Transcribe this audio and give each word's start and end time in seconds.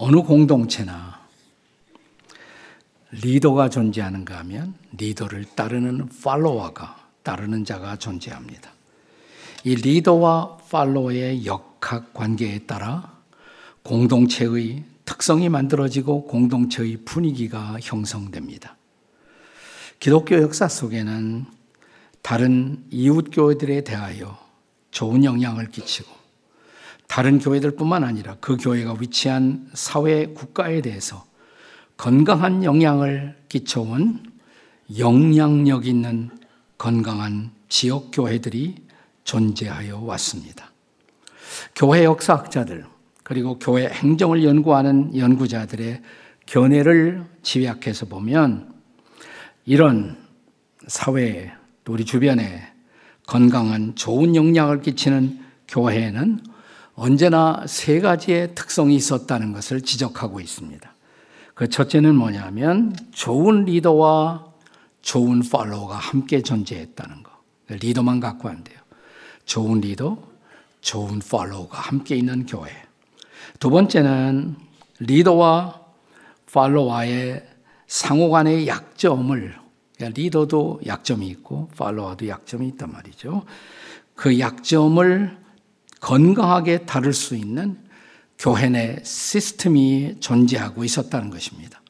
어느 0.00 0.18
공동체나 0.18 1.18
리더가 3.10 3.68
존재하는가 3.68 4.38
하면 4.38 4.74
리더를 4.96 5.44
따르는 5.56 6.08
팔로워가 6.22 7.08
따르는 7.24 7.64
자가 7.64 7.96
존재합니다. 7.96 8.70
이 9.64 9.74
리더와 9.74 10.58
팔로워의 10.70 11.44
역학 11.46 12.14
관계에 12.14 12.60
따라 12.60 13.12
공동체의 13.82 14.84
특성이 15.04 15.48
만들어지고 15.48 16.28
공동체의 16.28 16.98
분위기가 17.04 17.76
형성됩니다. 17.82 18.76
기독교 19.98 20.36
역사 20.36 20.68
속에는 20.68 21.44
다른 22.22 22.84
이웃 22.90 23.30
교회들에 23.32 23.82
대하여 23.82 24.38
좋은 24.92 25.24
영향을 25.24 25.72
끼치고 25.72 26.17
다른 27.08 27.38
교회들뿐만 27.38 28.04
아니라 28.04 28.36
그 28.40 28.56
교회가 28.56 28.96
위치한 29.00 29.68
사회 29.72 30.26
국가에 30.26 30.80
대해서 30.82 31.24
건강한 31.96 32.62
영향을 32.62 33.34
끼쳐온 33.48 34.22
영향력 34.98 35.86
있는 35.86 36.30
건강한 36.76 37.50
지역 37.68 38.10
교회들이 38.12 38.76
존재하여 39.24 39.98
왔습니다. 40.00 40.70
교회 41.74 42.04
역사학자들 42.04 42.86
그리고 43.24 43.58
교회 43.58 43.88
행정을 43.88 44.44
연구하는 44.44 45.16
연구자들의 45.16 46.02
견해를 46.46 47.24
집약해서 47.42 48.06
보면 48.06 48.72
이런 49.66 50.16
사회에 50.86 51.52
또 51.84 51.94
우리 51.94 52.04
주변에 52.04 52.62
건강한 53.26 53.94
좋은 53.96 54.34
영향을 54.34 54.80
끼치는 54.80 55.40
교회에는 55.68 56.47
언제나 56.98 57.64
세 57.68 58.00
가지의 58.00 58.56
특성이 58.56 58.96
있었다는 58.96 59.52
것을 59.52 59.82
지적하고 59.82 60.40
있습니다. 60.40 60.92
그 61.54 61.68
첫째는 61.68 62.16
뭐냐면 62.16 62.92
좋은 63.12 63.66
리더와 63.66 64.44
좋은 65.00 65.42
팔로워가 65.48 65.94
함께 65.94 66.42
존재했다는 66.42 67.22
거. 67.22 67.30
리더만 67.68 68.18
갖고 68.18 68.48
안 68.48 68.64
돼요. 68.64 68.78
좋은 69.44 69.80
리더, 69.80 70.18
좋은 70.80 71.20
팔로워가 71.20 71.78
함께 71.78 72.16
있는 72.16 72.46
교회. 72.46 72.70
두 73.60 73.70
번째는 73.70 74.56
리더와 74.98 75.80
팔로워의 76.52 77.46
상호 77.86 78.28
간의 78.30 78.66
약점을 78.66 79.56
리더도 80.00 80.80
약점이 80.84 81.28
있고 81.28 81.68
팔로워도 81.76 82.26
약점이 82.26 82.66
있단 82.68 82.90
말이죠. 82.90 83.44
그 84.16 84.40
약점을 84.40 85.47
건강하게 86.00 86.86
다룰 86.86 87.12
수 87.12 87.34
있는 87.34 87.78
교회 88.38 88.68
내 88.68 89.00
시스템이 89.02 90.16
존재하고 90.20 90.84
있었다는 90.84 91.30
것입니다. 91.30 91.80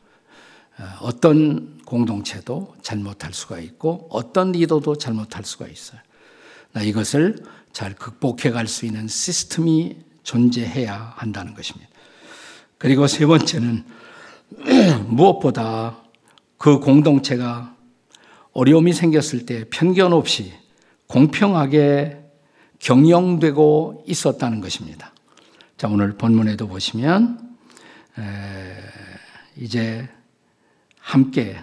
어, 0.79 0.85
어떤 1.01 1.79
공동체도 1.85 2.77
잘못할 2.83 3.33
수가 3.35 3.59
있고 3.61 4.09
어떤 4.11 4.53
리더도 4.53 4.97
잘못할 4.97 5.45
수가 5.45 5.67
있어요. 5.67 6.01
이것을 6.83 7.37
잘 7.73 7.95
극복해 7.95 8.51
갈 8.51 8.67
수 8.67 8.87
있는 8.87 9.09
시스템이 9.09 9.97
존재해야 10.23 11.15
한다는 11.17 11.55
것입니다. 11.55 11.89
그리고 12.77 13.07
세 13.07 13.27
번째는 13.27 13.85
무엇보다 15.09 15.97
그 16.59 16.79
공동체가 16.79 17.75
어려움이 18.53 18.93
생겼을 18.93 19.47
때 19.47 19.65
편견 19.71 20.13
없이 20.13 20.53
공평하게 21.07 22.18
경영되고 22.79 24.05
있었다는 24.07 24.61
것입니다. 24.61 25.13
자, 25.77 25.89
오늘 25.89 26.17
본문에도 26.17 26.69
보시면, 26.69 27.57
이제 29.57 30.09
함께 31.01 31.59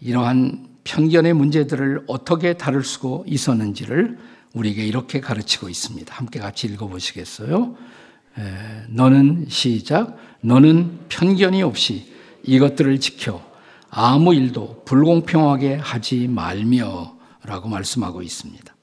이러한 0.00 0.68
편견의 0.84 1.32
문제들을 1.34 2.04
어떻게 2.06 2.54
다룰 2.54 2.84
수 2.84 3.24
있었는지를 3.26 4.18
우리에게 4.52 4.84
이렇게 4.84 5.20
가르치고 5.20 5.68
있습니다. 5.68 6.14
함께 6.14 6.38
같이 6.38 6.66
읽어보시겠어요? 6.66 7.76
너는 8.88 9.46
시작, 9.48 10.16
너는 10.40 11.06
편견이 11.08 11.62
없이 11.62 12.12
이것들을 12.42 13.00
지켜 13.00 13.42
아무 13.88 14.34
일도 14.34 14.82
불공평하게 14.84 15.76
하지 15.76 16.28
말며 16.28 17.16
라고 17.44 17.68
말씀하고 17.68 18.22
있습니다. 18.22 18.73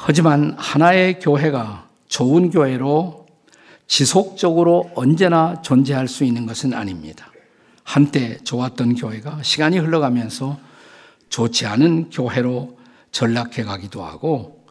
하지만 0.00 0.54
하나의 0.56 1.18
교회가 1.18 1.88
좋은 2.08 2.50
교회로 2.50 3.26
지속적으로 3.88 4.90
언제나 4.94 5.60
존재할 5.60 6.06
수 6.06 6.22
있는 6.22 6.46
것은 6.46 6.72
아닙니다. 6.72 7.32
한때 7.82 8.38
좋았던 8.44 8.94
교회가 8.94 9.42
시간이 9.42 9.78
흘러가면서 9.78 10.56
좋지 11.30 11.66
않은 11.66 12.10
교회로 12.10 12.78
전락해 13.10 13.64
가기도 13.64 14.04
하고 14.04 14.64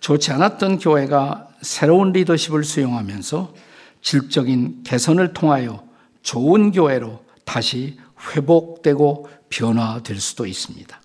좋지 0.00 0.32
않았던 0.32 0.78
교회가 0.78 1.48
새로운 1.62 2.12
리더십을 2.12 2.62
수용하면서 2.62 3.54
질적인 4.02 4.82
개선을 4.84 5.32
통하여 5.32 5.82
좋은 6.22 6.72
교회로 6.72 7.24
다시 7.46 7.98
회복되고 8.34 9.30
변화될 9.48 10.20
수도 10.20 10.44
있습니다. 10.46 11.00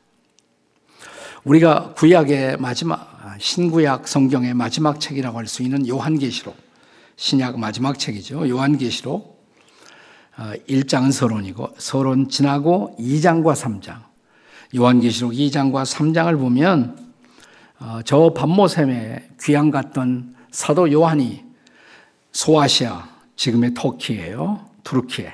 우리가 1.45 1.93
구약의 1.93 2.57
마지막 2.57 3.18
신구약 3.37 4.07
성경의 4.07 4.53
마지막 4.53 4.99
책이라고 4.99 5.37
할 5.37 5.47
수 5.47 5.63
있는 5.63 5.87
요한계시록 5.87 6.55
신약 7.15 7.59
마지막 7.59 7.99
책이죠. 7.99 8.47
요한계시록 8.47 9.39
1장은 10.37 11.07
어, 11.07 11.11
서론이고 11.11 11.75
서론 11.77 12.29
지나고 12.29 12.95
2장과 12.97 13.55
3장 13.55 13.97
요한계시록 14.75 15.33
2장과 15.33 15.83
3장을 15.83 16.37
보면 16.39 17.13
어, 17.79 17.99
저 18.05 18.33
밤모샘에 18.33 19.31
귀양 19.41 19.69
갔던 19.69 20.35
사도 20.51 20.91
요한이 20.91 21.43
소아시아 22.31 23.09
지금의 23.35 23.73
터키예요. 23.73 24.65
투르키에 24.83 25.33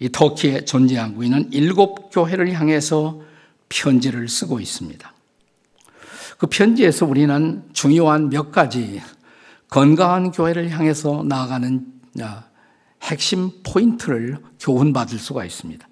이 0.00 0.08
터키에 0.10 0.64
존재하고 0.64 1.22
있는 1.22 1.48
일곱 1.52 2.10
교회를 2.10 2.52
향해서 2.52 3.20
편지를 3.68 4.28
쓰고 4.28 4.60
있습니다. 4.60 5.12
그 6.38 6.46
편지에서 6.46 7.04
우리는 7.04 7.64
중요한 7.72 8.30
몇 8.30 8.52
가지 8.52 9.02
건강한 9.68 10.30
교회를 10.30 10.70
향해서 10.70 11.24
나아가는 11.24 11.84
아, 12.22 12.44
핵심 13.02 13.50
포인트를 13.64 14.38
교훈받을 14.60 15.18
수가 15.18 15.44
있습니다. 15.44 15.86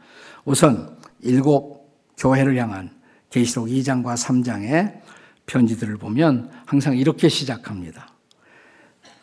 우선 0.44 0.96
일곱 1.20 1.90
교회를 2.16 2.56
향한 2.56 2.90
계시록 3.28 3.66
2장과 3.66 4.14
3장의 4.14 5.00
편지들을 5.46 5.98
보면 5.98 6.50
항상 6.64 6.96
이렇게 6.96 7.28
시작합니다. 7.28 8.08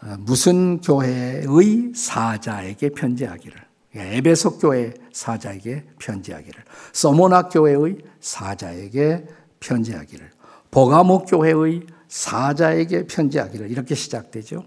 아, 0.02 0.18
무슨 0.20 0.82
교회의 0.82 1.94
사자에게 1.96 2.90
편지하기를 2.90 3.62
에베소 3.96 4.58
교회 4.58 4.94
사자에게 5.14 5.86
편지하기를 6.00 6.64
서모나 6.92 7.44
교회의 7.44 7.98
사자에게 8.20 9.26
편지하기를 9.62 10.33
보가목 10.74 11.28
교회의 11.28 11.82
사자에게 12.08 13.06
편지하기를 13.06 13.70
이렇게 13.70 13.94
시작되죠. 13.94 14.66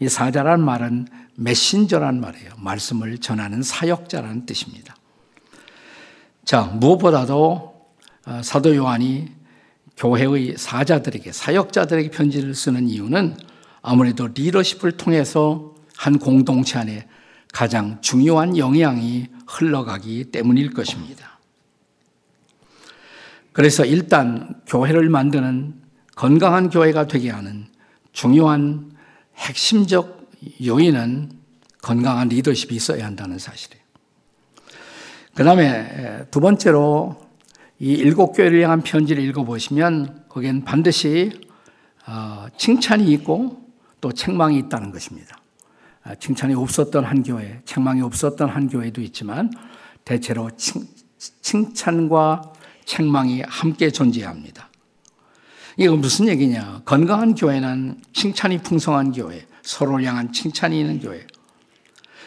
이 0.00 0.08
사자란 0.08 0.60
말은 0.60 1.06
메신저란 1.36 2.20
말이에요. 2.20 2.50
말씀을 2.58 3.18
전하는 3.18 3.62
사역자라는 3.62 4.44
뜻입니다. 4.44 4.96
자, 6.44 6.62
무엇보다도 6.62 7.78
어, 8.26 8.40
사도 8.42 8.74
요한이 8.74 9.30
교회의 9.96 10.56
사자들에게, 10.58 11.30
사역자들에게 11.30 12.10
편지를 12.10 12.56
쓰는 12.56 12.88
이유는 12.88 13.36
아무래도 13.82 14.26
리더십을 14.26 14.96
통해서 14.96 15.74
한 15.96 16.18
공동체 16.18 16.76
안에 16.76 17.06
가장 17.52 18.00
중요한 18.00 18.58
영향이 18.58 19.28
흘러가기 19.46 20.32
때문일 20.32 20.74
것입니다. 20.74 21.37
그래서 23.58 23.84
일단 23.84 24.54
교회를 24.68 25.08
만드는 25.08 25.74
건강한 26.14 26.70
교회가 26.70 27.08
되게 27.08 27.28
하는 27.28 27.66
중요한 28.12 28.92
핵심적 29.34 30.30
요인은 30.64 31.32
건강한 31.82 32.28
리더십이 32.28 32.76
있어야 32.76 33.04
한다는 33.04 33.36
사실이에요. 33.36 33.82
그 35.34 35.42
다음에 35.42 36.24
두 36.30 36.38
번째로 36.38 37.16
이 37.80 37.94
일곱 37.94 38.34
교회를 38.34 38.62
향한 38.62 38.82
편지를 38.82 39.24
읽어보시면 39.24 40.26
거기엔 40.28 40.62
반드시 40.62 41.32
어, 42.06 42.46
칭찬이 42.56 43.12
있고 43.14 43.60
또 44.00 44.12
책망이 44.12 44.56
있다는 44.56 44.92
것입니다. 44.92 45.36
아, 46.04 46.14
칭찬이 46.14 46.54
없었던 46.54 47.04
한 47.04 47.24
교회, 47.24 47.60
책망이 47.64 48.02
없었던 48.02 48.48
한 48.50 48.68
교회도 48.68 49.00
있지만 49.00 49.50
대체로 50.04 50.48
칭, 50.56 50.86
칭찬과 51.18 52.52
책망이 52.88 53.42
함께 53.46 53.90
존재합니다. 53.90 54.70
이거 55.76 55.94
무슨 55.94 56.26
얘기냐? 56.26 56.82
건강한 56.86 57.34
교회는 57.34 58.00
칭찬이 58.14 58.62
풍성한 58.62 59.12
교회, 59.12 59.46
서로를 59.62 60.06
향한 60.06 60.32
칭찬이 60.32 60.80
있는 60.80 60.98
교회. 60.98 61.26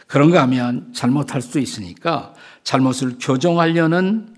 그런가 0.05 0.43
하면 0.43 0.93
잘못할 0.93 1.41
수도 1.41 1.59
있으니까 1.59 2.33
잘못을 2.63 3.17
교정하려는 3.19 4.35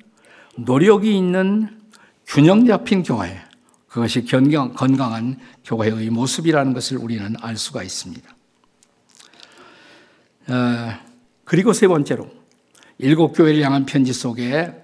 노력이 0.55 1.15
있는 1.15 1.81
균형 2.25 2.65
잡힌 2.65 3.03
교회, 3.03 3.41
그것이 3.89 4.23
건강, 4.25 4.73
건강한 4.73 5.37
교회의 5.65 6.09
모습이라는 6.09 6.73
것을 6.73 6.97
우리는 6.97 7.35
알 7.41 7.57
수가 7.57 7.83
있습니다. 7.83 8.35
어, 10.47 10.93
그리고 11.43 11.73
세 11.73 11.87
번째로 11.87 12.31
일곱 12.97 13.33
교회를 13.33 13.61
향한 13.61 13.85
편지 13.85 14.13
속에 14.13 14.82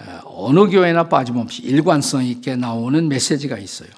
어, 0.00 0.20
어느 0.24 0.68
교회나 0.68 1.08
빠짐없이 1.08 1.62
일관성 1.62 2.24
있게 2.24 2.56
나오는 2.56 3.08
메시지가 3.08 3.58
있어요. 3.58 3.88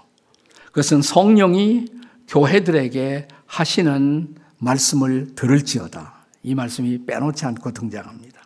그것은 0.67 1.03
성령이 1.03 1.87
교회들에게 2.29 3.29
하시는 3.47 4.35
말씀을 4.59 5.35
들을지어다. 5.35 6.27
이 6.43 6.55
말씀이 6.55 7.05
빼놓지 7.07 7.47
않고 7.47 7.73
등장합니다. 7.73 8.41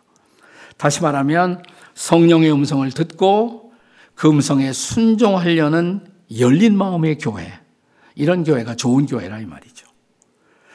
다시 0.77 1.01
말하면 1.01 1.61
성령의 1.93 2.51
음성을 2.51 2.89
듣고 2.91 3.73
그 4.15 4.29
음성에 4.29 4.73
순종하려는 4.73 6.05
열린 6.39 6.77
마음의 6.77 7.17
교회. 7.19 7.53
이런 8.15 8.43
교회가 8.43 8.75
좋은 8.75 9.05
교회라 9.05 9.39
이 9.39 9.45
말이죠. 9.45 9.87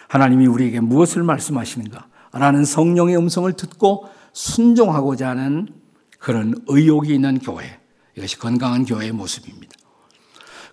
하나님이 0.08 0.46
우리에게 0.46 0.80
무엇을 0.80 1.22
말씀하시는가? 1.22 2.06
라는 2.32 2.64
성령의 2.64 3.16
음성을 3.16 3.50
듣고 3.54 4.08
순종하고자 4.32 5.30
하는 5.30 5.68
그런 6.28 6.54
의욕이 6.66 7.14
있는 7.14 7.38
교회. 7.38 7.80
이것이 8.14 8.38
건강한 8.38 8.84
교회의 8.84 9.12
모습입니다. 9.12 9.74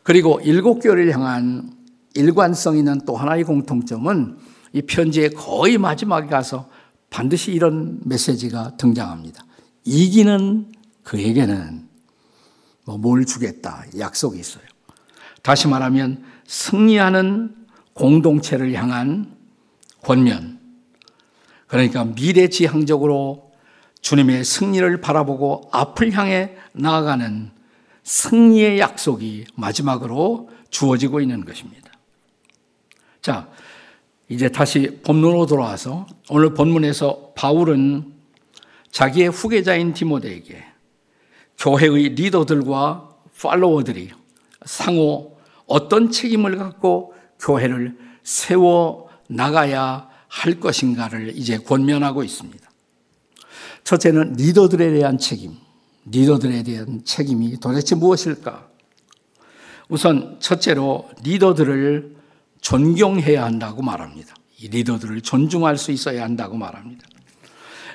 그리고 0.04 0.42
일곱 0.44 0.82
교회를 0.82 1.14
향한 1.14 1.72
일관성 2.14 2.76
있는 2.76 3.00
또 3.06 3.16
하나의 3.16 3.46
공통점은 3.46 4.38
이 4.74 4.82
편지의 4.82 5.30
거의 5.30 5.78
마지막에 5.78 6.28
가서 6.28 6.70
반드시 7.10 7.54
이런 7.54 8.02
메시지가 8.04 8.76
등장합니다. 8.76 9.46
이기는 9.86 10.74
그에게는 11.04 11.88
뭐 12.84 12.98
뭘 12.98 13.26
주겠다 13.26 13.86
약속이 13.98 14.38
있어요. 14.38 14.66
다시 15.42 15.70
말하면 15.70 16.22
승리하는 16.46 17.56
공동체를 17.94 18.74
향한 18.74 19.34
권면. 20.04 20.60
그러니까 21.68 22.04
미래지향적으로 22.04 23.45
주님의 24.06 24.44
승리를 24.44 25.02
바라보고 25.02 25.68
앞을 25.72 26.12
향해 26.12 26.56
나아가는 26.74 27.50
승리의 28.04 28.80
약속이 28.80 29.46
마지막으로 29.56 30.52
주어지고 30.70 31.22
있는 31.22 31.44
것입니다. 31.44 31.90
자, 33.20 33.50
이제 34.30 34.48
다시 34.50 35.00
본문으로 35.04 35.48
돌아와서 35.48 36.06
오늘 36.30 36.54
본문에서 36.54 37.32
바울은 37.36 38.14
자기의 38.92 39.30
후계자인 39.30 39.94
디모데에게 39.94 40.64
교회의 41.58 42.10
리더들과 42.10 43.10
팔로워들이 43.42 44.12
상호 44.66 45.36
어떤 45.66 46.12
책임을 46.12 46.60
갖고 46.60 47.16
교회를 47.40 47.98
세워 48.22 49.10
나가야 49.30 50.08
할 50.28 50.60
것인가를 50.60 51.32
이제 51.36 51.58
권면하고 51.58 52.24
있습니다. 52.24 52.65
첫째는 53.86 54.34
리더들에 54.34 54.92
대한 54.92 55.18
책임, 55.18 55.54
리더들에 56.06 56.64
대한 56.64 57.02
책임이 57.06 57.60
도대체 57.60 57.96
무엇일까? 57.96 58.68
우선 59.88 60.38
첫째로 60.40 61.08
리더들을 61.24 62.16
존경해야 62.62 63.46
한다고 63.46 63.84
말합니다. 63.84 64.34
이 64.58 64.70
리더들을 64.70 65.22
존중할 65.22 65.78
수 65.78 65.92
있어야 65.92 66.24
한다고 66.24 66.58
말합니다. 66.58 67.08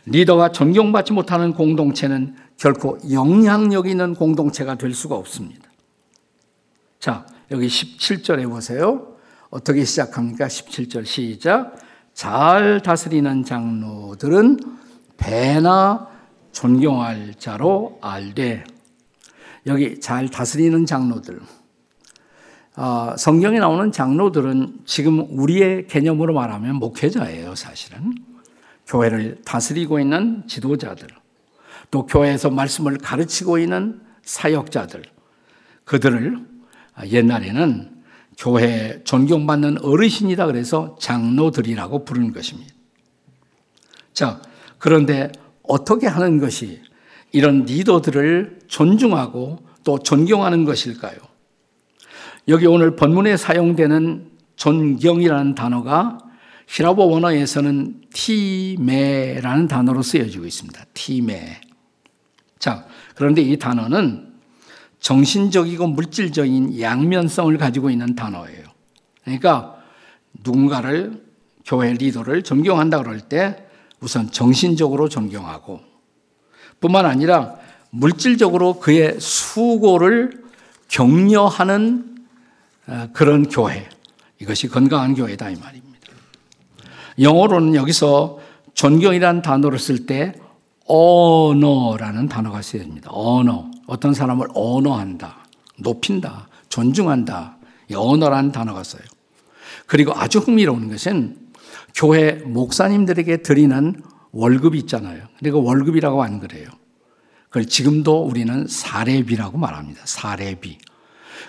리더가 0.07 0.53
존경받지 0.53 1.13
못하는 1.13 1.53
공동체는 1.53 2.37
결코 2.57 2.99
영향력 3.11 3.89
있는 3.89 4.15
공동체가 4.15 4.77
될 4.77 4.95
수가 4.95 5.17
없습니다. 5.17 5.69
자, 7.01 7.27
여기 7.51 7.67
17절에 7.67 8.49
보세요. 8.49 9.17
어떻게 9.51 9.85
시작합니까? 9.85 10.47
17절 10.47 11.05
시작. 11.05 11.75
잘 12.15 12.81
다스리는 12.81 13.45
장로들은 13.45 14.80
배나 15.21 16.09
존경할 16.51 17.35
자로 17.39 17.99
알되. 18.03 18.65
여기 19.67 20.01
잘 20.01 20.29
다스리는 20.29 20.87
장로들. 20.87 21.41
어, 22.77 23.15
성경에 23.17 23.59
나오는 23.59 23.93
장로들은 23.93 24.81
지금 24.87 25.27
우리의 25.31 25.87
개념으로 25.87 26.33
말하면 26.33 26.77
목회자예요, 26.77 27.55
사실은. 27.55 28.15
교회를 28.87 29.43
다스리고 29.45 30.01
있는 30.01 30.43
지도자들. 30.49 31.07
또 31.91 32.07
교회에서 32.07 32.51
말씀을 32.51 32.99
가르치고 32.99 33.59
있는 33.59 34.01
사역자들. 34.25 35.03
그들을 35.85 36.39
옛날에는 37.07 38.03
교회 38.39 39.03
존경받는 39.05 39.85
어르신이다 39.85 40.47
그래서 40.47 40.97
장로들이라고 40.99 42.05
부르는 42.05 42.33
것입니다. 42.33 42.73
자, 44.15 44.41
그런데 44.81 45.31
어떻게 45.63 46.09
하는 46.09 46.41
것이 46.41 46.83
이런 47.31 47.65
리더들을 47.65 48.61
존중하고 48.67 49.59
또 49.85 49.99
존경하는 49.99 50.65
것일까요? 50.65 51.17
여기 52.49 52.67
오늘 52.67 52.97
본문에 52.97 53.37
사용되는 53.37 54.31
존경이라는 54.57 55.55
단어가 55.55 56.19
히라보 56.67 57.09
원어에서는 57.09 58.03
티메라는 58.13 59.69
단어로 59.69 60.03
쓰여지고 60.03 60.47
있습니다. 60.47 60.85
티메. 60.95 61.61
자, 62.59 62.87
그런데 63.15 63.43
이 63.43 63.59
단어는 63.59 64.33
정신적이고 65.01 65.89
물질적인 65.89 66.81
양면성을 66.81 67.57
가지고 67.59 67.91
있는 67.91 68.15
단어예요. 68.15 68.65
그러니까 69.25 69.77
누군가를 70.43 71.23
교회 71.65 71.93
리더를 71.93 72.43
존경한다 72.43 73.03
그럴 73.03 73.21
때 73.21 73.67
우선 74.01 74.31
정신적으로 74.31 75.09
존경하고 75.09 75.81
뿐만 76.81 77.07
아니라 77.07 77.57
물질적으로 77.91 78.81
그의 78.81 79.21
수고를 79.21 80.45
격려하는 80.89 82.11
어, 82.87 83.09
그런 83.13 83.49
교회. 83.49 83.89
이것이 84.41 84.69
건강한 84.69 85.15
교회다 85.15 85.51
이 85.51 85.57
말입니다. 85.57 85.99
영어로는 87.21 87.75
여기서 87.75 88.41
존경이라는 88.75 89.43
단어를 89.43 89.79
쓸 89.79 90.07
때 90.07 90.35
언어라는 90.87 92.29
단어가 92.29 92.63
쓰여집니다. 92.63 93.11
언어. 93.13 93.71
어떤 93.87 94.15
사람을 94.15 94.49
언어한다. 94.55 95.45
높인다. 95.79 96.49
존중한다. 96.69 97.59
언어라는 97.95 98.53
단어가 98.53 98.83
써요. 98.83 99.03
그리고 99.87 100.13
아주 100.15 100.39
흥미로운 100.39 100.89
것은 100.89 101.40
교회 102.01 102.33
목사님들에게 102.47 103.43
드리는 103.43 104.03
월급이 104.33 104.79
있잖아요. 104.79 105.21
근데 105.39 105.51
그 105.51 105.63
월급이라고 105.63 106.23
안 106.23 106.41
그래요. 106.41 106.67
그걸 107.49 107.67
지금도 107.67 108.23
우리는 108.23 108.67
사례비라고 108.67 109.59
말합니다. 109.59 110.01
사례비. 110.07 110.79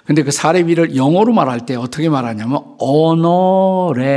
근데 0.04 0.24
그 0.24 0.32
사례비를 0.32 0.98
영어로 0.98 1.32
말할 1.32 1.66
때 1.66 1.76
어떻게 1.76 2.10
말하냐면 2.10 2.76
어너레리움 2.80 4.10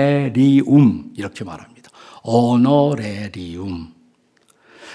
이렇게 1.15 1.45
말합니다. 1.45 1.91
어너레리움. 2.23 3.93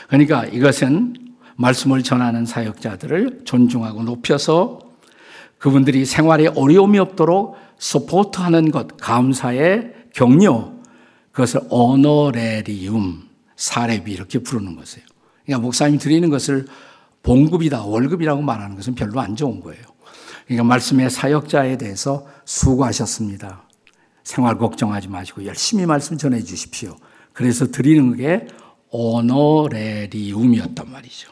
그러니까 0.10 0.44
이것은 0.44 1.16
말씀을 1.56 2.04
전하는 2.04 2.46
사역자들을 2.46 3.44
존중하고 3.46 4.04
높여서 4.04 4.82
그분들이 5.58 6.04
생활에 6.04 6.48
어려움이 6.48 7.00
없도록 7.00 7.56
서포트하는 7.78 8.72
것, 8.72 8.98
감사의 8.98 9.94
격려, 10.14 10.79
그것을 11.40 11.62
어너레리움, 11.70 13.30
사례비 13.56 14.12
이렇게 14.12 14.40
부르는 14.40 14.76
것이에요. 14.76 15.08
그러니까 15.46 15.64
목사님 15.64 15.98
드리는 15.98 16.30
것을 16.30 16.68
봉급이다, 17.24 17.84
월급이라고 17.84 18.42
말하는 18.42 18.76
것은 18.76 18.94
별로 18.94 19.22
안 19.22 19.38
좋은 19.38 19.62
거예요. 19.62 19.82
그러니까 20.46 20.66
말씀의 20.66 21.10
사역자에 21.10 21.78
대해서 21.78 22.28
수고하셨습니다. 22.44 23.64
생활 24.26 24.58
걱정하지 24.58 25.08
마시고 25.08 25.46
열심히 25.46 25.86
말씀 25.86 26.18
전해 26.18 26.44
주십시오. 26.44 26.98
그래서 27.32 27.68
드리는 27.68 28.18
게 28.18 28.46
오너레리움이었단 28.90 30.92
말이죠. 30.92 31.32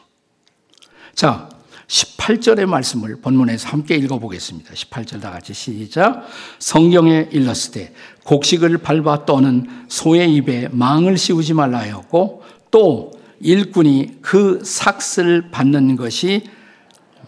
자, 1.14 1.50
18절의 1.88 2.66
말씀을 2.66 3.20
본문에서 3.20 3.68
함께 3.68 3.96
읽어보겠습니다. 3.96 4.74
18절 4.74 5.20
다 5.22 5.30
같이 5.30 5.54
시작. 5.54 6.26
성경에 6.58 7.28
일렀을 7.32 7.92
곡식을 8.24 8.78
밟아 8.78 9.24
떠는 9.24 9.66
소의 9.88 10.34
입에 10.34 10.68
망을 10.70 11.16
씌우지 11.16 11.54
말라 11.54 11.78
하였고 11.80 12.42
또 12.70 13.12
일꾼이 13.40 14.18
그 14.20 14.60
삭슬 14.62 15.50
받는 15.50 15.96
것이 15.96 16.44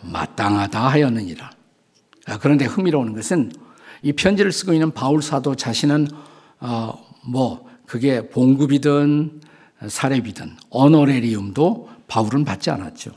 마땅하다 0.02 0.88
하였느니라. 0.88 1.50
아, 2.26 2.38
그런데 2.38 2.66
흥미로운 2.66 3.14
것은 3.14 3.52
이 4.02 4.12
편지를 4.12 4.52
쓰고 4.52 4.74
있는 4.74 4.92
바울 4.92 5.22
사도 5.22 5.54
자신은 5.54 6.06
어, 6.60 6.92
뭐 7.26 7.66
그게 7.86 8.28
봉급이든 8.28 9.40
사례비든 9.88 10.56
어너레리움도 10.68 11.88
바울은 12.08 12.44
받지 12.44 12.70
않았죠. 12.70 13.12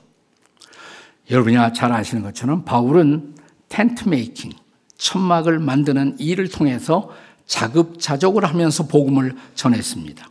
여러분이 1.29 1.55
잘 1.75 1.91
아시는 1.91 2.23
것처럼 2.23 2.65
바울은 2.65 3.35
텐트 3.69 4.07
메이킹, 4.07 4.51
천막을 4.97 5.59
만드는 5.59 6.17
일을 6.19 6.49
통해서 6.49 7.09
자급자족을 7.45 8.45
하면서 8.45 8.87
복음을 8.87 9.35
전했습니다. 9.55 10.29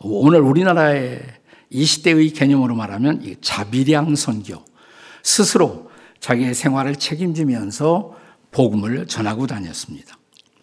오늘 0.00 0.40
우리나라의 0.40 1.22
이 1.70 1.84
시대의 1.84 2.30
개념으로 2.30 2.74
말하면 2.74 3.36
자비량 3.40 4.14
선교, 4.16 4.64
스스로 5.22 5.90
자기의 6.20 6.54
생활을 6.54 6.96
책임지면서 6.96 8.16
복음을 8.50 9.06
전하고 9.06 9.46
다녔습니다. 9.46 10.16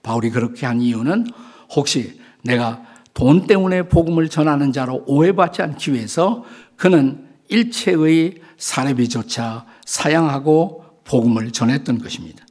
바울이 0.04 0.30
그렇게 0.30 0.66
한 0.66 0.82
이유는 0.82 1.28
혹시 1.76 2.20
내가 2.44 2.84
돈 3.14 3.48
때문에 3.48 3.84
복음을 3.84 4.30
전하는 4.30 4.72
자로 4.72 5.04
오해받지 5.08 5.62
않기 5.62 5.94
위해서 5.94 6.46
그는 6.76 7.28
일체의 7.50 8.36
사례비조차 8.60 9.66
사양하고 9.86 10.86
복음을 11.06 11.52
전했던 11.52 11.98
것입니다. 12.00 12.46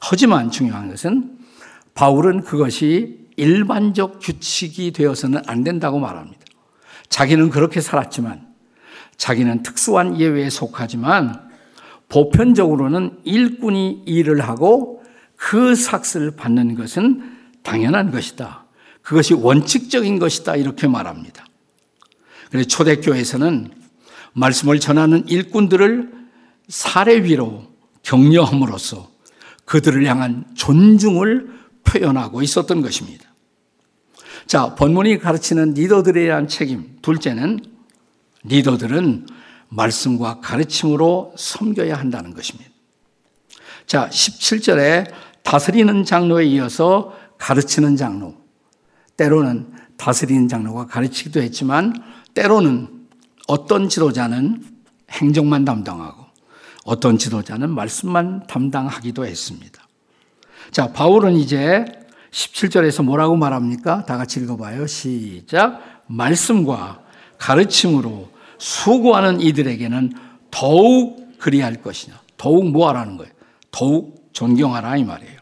하지만 0.00 0.50
중요한 0.50 0.88
것은 0.88 1.38
바울은 1.94 2.42
그것이 2.42 3.26
일반적 3.36 4.20
규칙이 4.22 4.92
되어서는 4.92 5.42
안 5.46 5.64
된다고 5.64 5.98
말합니다. 5.98 6.40
자기는 7.08 7.50
그렇게 7.50 7.80
살았지만 7.80 8.46
자기는 9.16 9.62
특수한 9.62 10.20
예외에 10.20 10.50
속하지만 10.50 11.48
보편적으로는 12.08 13.18
일꾼이 13.24 14.02
일을 14.06 14.42
하고 14.42 15.02
그 15.34 15.74
삭스를 15.74 16.32
받는 16.32 16.74
것은 16.76 17.36
당연한 17.62 18.10
것이다. 18.10 18.66
그것이 19.02 19.34
원칙적인 19.34 20.18
것이다. 20.18 20.56
이렇게 20.56 20.86
말합니다. 20.86 21.44
그래서 22.50 22.68
초대교회에서는 22.68 23.70
말씀을 24.36 24.78
전하는 24.80 25.26
일꾼들을 25.28 26.12
사례위로 26.68 27.64
격려함으로써 28.02 29.10
그들을 29.64 30.04
향한 30.06 30.44
존중을 30.54 31.56
표현하고 31.84 32.42
있었던 32.42 32.82
것입니다. 32.82 33.24
자, 34.46 34.74
본문이 34.74 35.18
가르치는 35.18 35.74
리더들에 35.74 36.24
대한 36.26 36.46
책임. 36.46 36.98
둘째는 37.02 37.60
리더들은 38.44 39.26
말씀과 39.68 40.40
가르침으로 40.40 41.34
섬겨야 41.36 41.96
한다는 41.96 42.34
것입니다. 42.34 42.70
자, 43.86 44.08
17절에 44.10 45.10
다스리는 45.42 46.04
장로에 46.04 46.44
이어서 46.44 47.16
가르치는 47.38 47.96
장로. 47.96 48.34
때로는 49.16 49.72
다스리는 49.96 50.46
장로가 50.46 50.86
가르치기도 50.86 51.40
했지만 51.40 51.94
때로는 52.34 52.95
어떤 53.46 53.88
지도자는 53.88 54.64
행정만 55.10 55.64
담당하고 55.64 56.24
어떤 56.84 57.18
지도자는 57.18 57.70
말씀만 57.70 58.46
담당하기도 58.46 59.26
했습니다. 59.26 59.86
자, 60.70 60.92
바울은 60.92 61.34
이제 61.34 61.84
17절에서 62.30 63.04
뭐라고 63.04 63.36
말합니까? 63.36 64.04
다 64.04 64.16
같이 64.16 64.40
읽어봐요. 64.40 64.86
시작. 64.86 65.80
말씀과 66.06 67.02
가르침으로 67.38 68.30
수고하는 68.58 69.40
이들에게는 69.40 70.12
더욱 70.50 71.38
그리할 71.38 71.82
것이냐. 71.82 72.20
더욱 72.36 72.70
뭐 72.70 72.88
하라는 72.88 73.16
거예요? 73.16 73.32
더욱 73.70 74.28
존경하라 74.32 74.96
이 74.96 75.04
말이에요. 75.04 75.38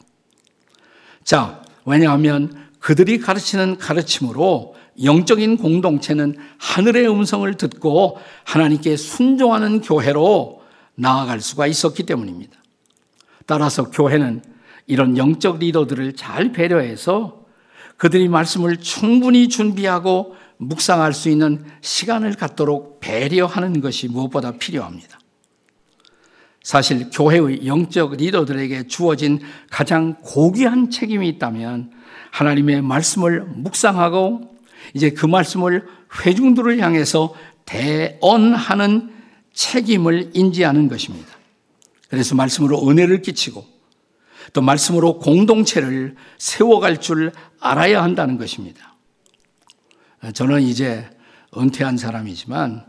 자, 1.24 1.62
왜냐하면 1.84 2.68
그들이 2.78 3.18
가르치는 3.18 3.78
가르침으로 3.78 4.76
영적인 5.02 5.56
공동체는 5.56 6.36
하늘의 6.58 7.08
음성을 7.08 7.52
듣고 7.56 8.18
하나님께 8.44 8.96
순종하는 8.96 9.80
교회로 9.80 10.62
나아갈 10.94 11.40
수가 11.40 11.66
있었기 11.66 12.04
때문입니다. 12.04 12.56
따라서 13.46 13.90
교회는 13.90 14.42
이런 14.86 15.16
영적 15.16 15.58
리더들을 15.58 16.14
잘 16.14 16.52
배려해서 16.52 17.44
그들이 17.96 18.28
말씀을 18.28 18.78
충분히 18.78 19.48
준비하고 19.48 20.36
묵상할 20.58 21.12
수 21.12 21.28
있는 21.28 21.64
시간을 21.80 22.34
갖도록 22.34 23.00
배려하는 23.00 23.80
것이 23.80 24.08
무엇보다 24.08 24.52
필요합니다. 24.52 25.18
사실 26.62 27.10
교회의 27.10 27.66
영적 27.66 28.16
리더들에게 28.16 28.86
주어진 28.86 29.40
가장 29.70 30.16
고귀한 30.22 30.90
책임이 30.90 31.28
있다면 31.28 31.92
하나님의 32.30 32.82
말씀을 32.82 33.42
묵상하고 33.42 34.53
이제 34.92 35.10
그 35.10 35.26
말씀을 35.26 35.86
회중들을 36.24 36.78
향해서 36.80 37.34
대언하는 37.64 39.12
책임을 39.52 40.32
인지하는 40.34 40.88
것입니다. 40.88 41.28
그래서 42.08 42.34
말씀으로 42.34 42.88
은혜를 42.88 43.22
끼치고 43.22 43.64
또 44.52 44.60
말씀으로 44.62 45.18
공동체를 45.18 46.16
세워갈 46.38 47.00
줄 47.00 47.32
알아야 47.60 48.02
한다는 48.02 48.36
것입니다. 48.36 48.94
저는 50.32 50.62
이제 50.62 51.08
은퇴한 51.56 51.96
사람이지만 51.96 52.84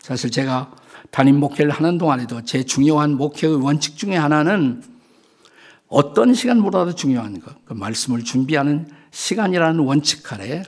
사실 0.00 0.30
제가 0.30 0.74
담임 1.10 1.38
목회를 1.38 1.70
하는 1.70 1.98
동안에도 1.98 2.42
제 2.42 2.64
중요한 2.64 3.16
목회의 3.16 3.54
원칙 3.54 3.96
중에 3.96 4.16
하나는 4.16 4.82
어떤 5.88 6.34
시간보다도 6.34 6.94
중요한 6.94 7.40
것, 7.40 7.64
그 7.64 7.72
말씀을 7.72 8.24
준비하는 8.24 8.90
시간이라는 9.12 9.80
원칙 9.80 10.32
아래 10.32 10.64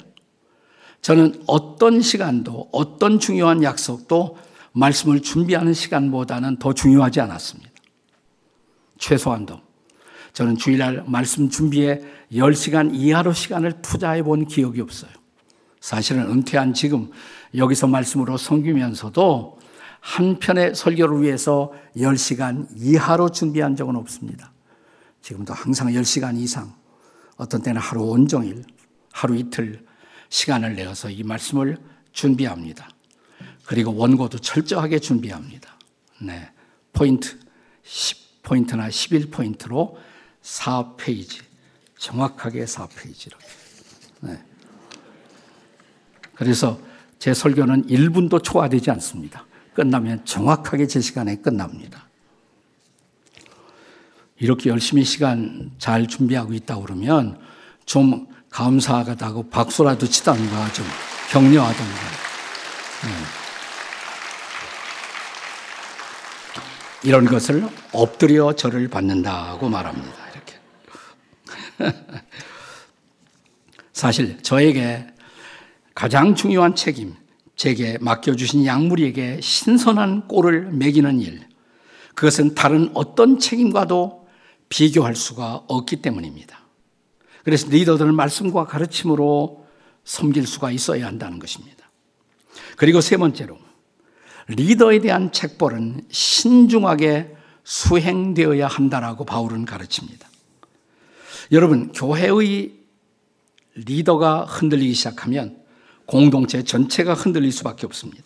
저는 1.06 1.40
어떤 1.46 2.00
시간도 2.00 2.70
어떤 2.72 3.20
중요한 3.20 3.62
약속도 3.62 4.38
말씀을 4.72 5.22
준비하는 5.22 5.72
시간보다는 5.72 6.56
더 6.56 6.72
중요하지 6.74 7.20
않았습니다. 7.20 7.70
최소한도. 8.98 9.60
저는 10.32 10.56
주일날 10.56 11.04
말씀 11.06 11.48
준비에 11.48 12.02
10시간 12.32 12.90
이하로 12.92 13.34
시간을 13.34 13.82
투자해 13.82 14.24
본 14.24 14.46
기억이 14.46 14.80
없어요. 14.80 15.12
사실은 15.80 16.28
은퇴한 16.28 16.74
지금 16.74 17.12
여기서 17.54 17.86
말씀으로 17.86 18.36
섬기면서도 18.36 19.60
한 20.00 20.40
편의 20.40 20.74
설교를 20.74 21.22
위해서 21.22 21.72
10시간 21.96 22.66
이하로 22.74 23.28
준비한 23.28 23.76
적은 23.76 23.94
없습니다. 23.94 24.50
지금도 25.22 25.54
항상 25.54 25.86
10시간 25.86 26.36
이상, 26.36 26.74
어떤 27.36 27.62
때는 27.62 27.80
하루 27.80 28.02
온종일, 28.02 28.64
하루 29.12 29.36
이틀 29.36 29.85
시간을 30.28 30.74
내어서 30.74 31.10
이 31.10 31.22
말씀을 31.22 31.78
준비합니다. 32.12 32.88
그리고 33.64 33.94
원고도 33.94 34.38
철저하게 34.38 34.98
준비합니다. 34.98 35.76
네. 36.22 36.50
포인트 36.92 37.38
10포인트나 37.84 38.88
11포인트로 38.88 39.96
4페이지. 40.42 41.42
정확하게 41.98 42.64
4페이지로. 42.64 43.32
네. 44.20 44.42
그래서 46.34 46.78
제 47.18 47.34
설교는 47.34 47.86
1분도 47.86 48.42
초과되지 48.42 48.90
않습니다. 48.92 49.46
끝나면 49.74 50.24
정확하게 50.24 50.86
제 50.86 51.00
시간에 51.00 51.36
끝납니다. 51.36 52.06
이렇게 54.38 54.70
열심히 54.70 55.04
시간 55.04 55.72
잘 55.78 56.06
준비하고 56.06 56.52
있다 56.52 56.78
그러면 56.80 57.40
좀 57.86 58.26
감사하다고 58.56 59.50
박수라도 59.50 60.08
치던가 60.08 60.72
좀 60.72 60.86
격려하던가. 61.30 62.00
네. 63.04 63.10
이런 67.02 67.26
것을 67.26 67.68
엎드려 67.92 68.54
절을 68.54 68.88
받는다고 68.88 69.68
말합니다. 69.68 70.16
이렇게. 70.32 70.54
사실 73.92 74.42
저에게 74.42 75.06
가장 75.94 76.34
중요한 76.34 76.74
책임, 76.74 77.14
제게 77.56 77.98
맡겨주신 78.00 78.64
양무리에게 78.64 79.42
신선한 79.42 80.28
꼴을 80.28 80.70
매기는 80.72 81.20
일, 81.20 81.46
그것은 82.14 82.54
다른 82.54 82.90
어떤 82.94 83.38
책임과도 83.38 84.26
비교할 84.70 85.14
수가 85.14 85.64
없기 85.68 85.96
때문입니다. 85.96 86.65
그래서 87.46 87.68
리더들은 87.68 88.12
말씀과 88.16 88.64
가르침으로 88.64 89.64
섬길 90.02 90.48
수가 90.48 90.72
있어야 90.72 91.06
한다는 91.06 91.38
것입니다. 91.38 91.88
그리고 92.76 93.00
세 93.00 93.16
번째로, 93.16 93.56
리더에 94.48 94.98
대한 94.98 95.30
책벌은 95.30 96.06
신중하게 96.10 97.36
수행되어야 97.62 98.66
한다라고 98.66 99.24
바울은 99.24 99.64
가르칩니다. 99.64 100.28
여러분, 101.52 101.92
교회의 101.92 102.74
리더가 103.76 104.46
흔들리기 104.46 104.92
시작하면 104.94 105.56
공동체 106.04 106.64
전체가 106.64 107.14
흔들릴 107.14 107.52
수밖에 107.52 107.86
없습니다. 107.86 108.24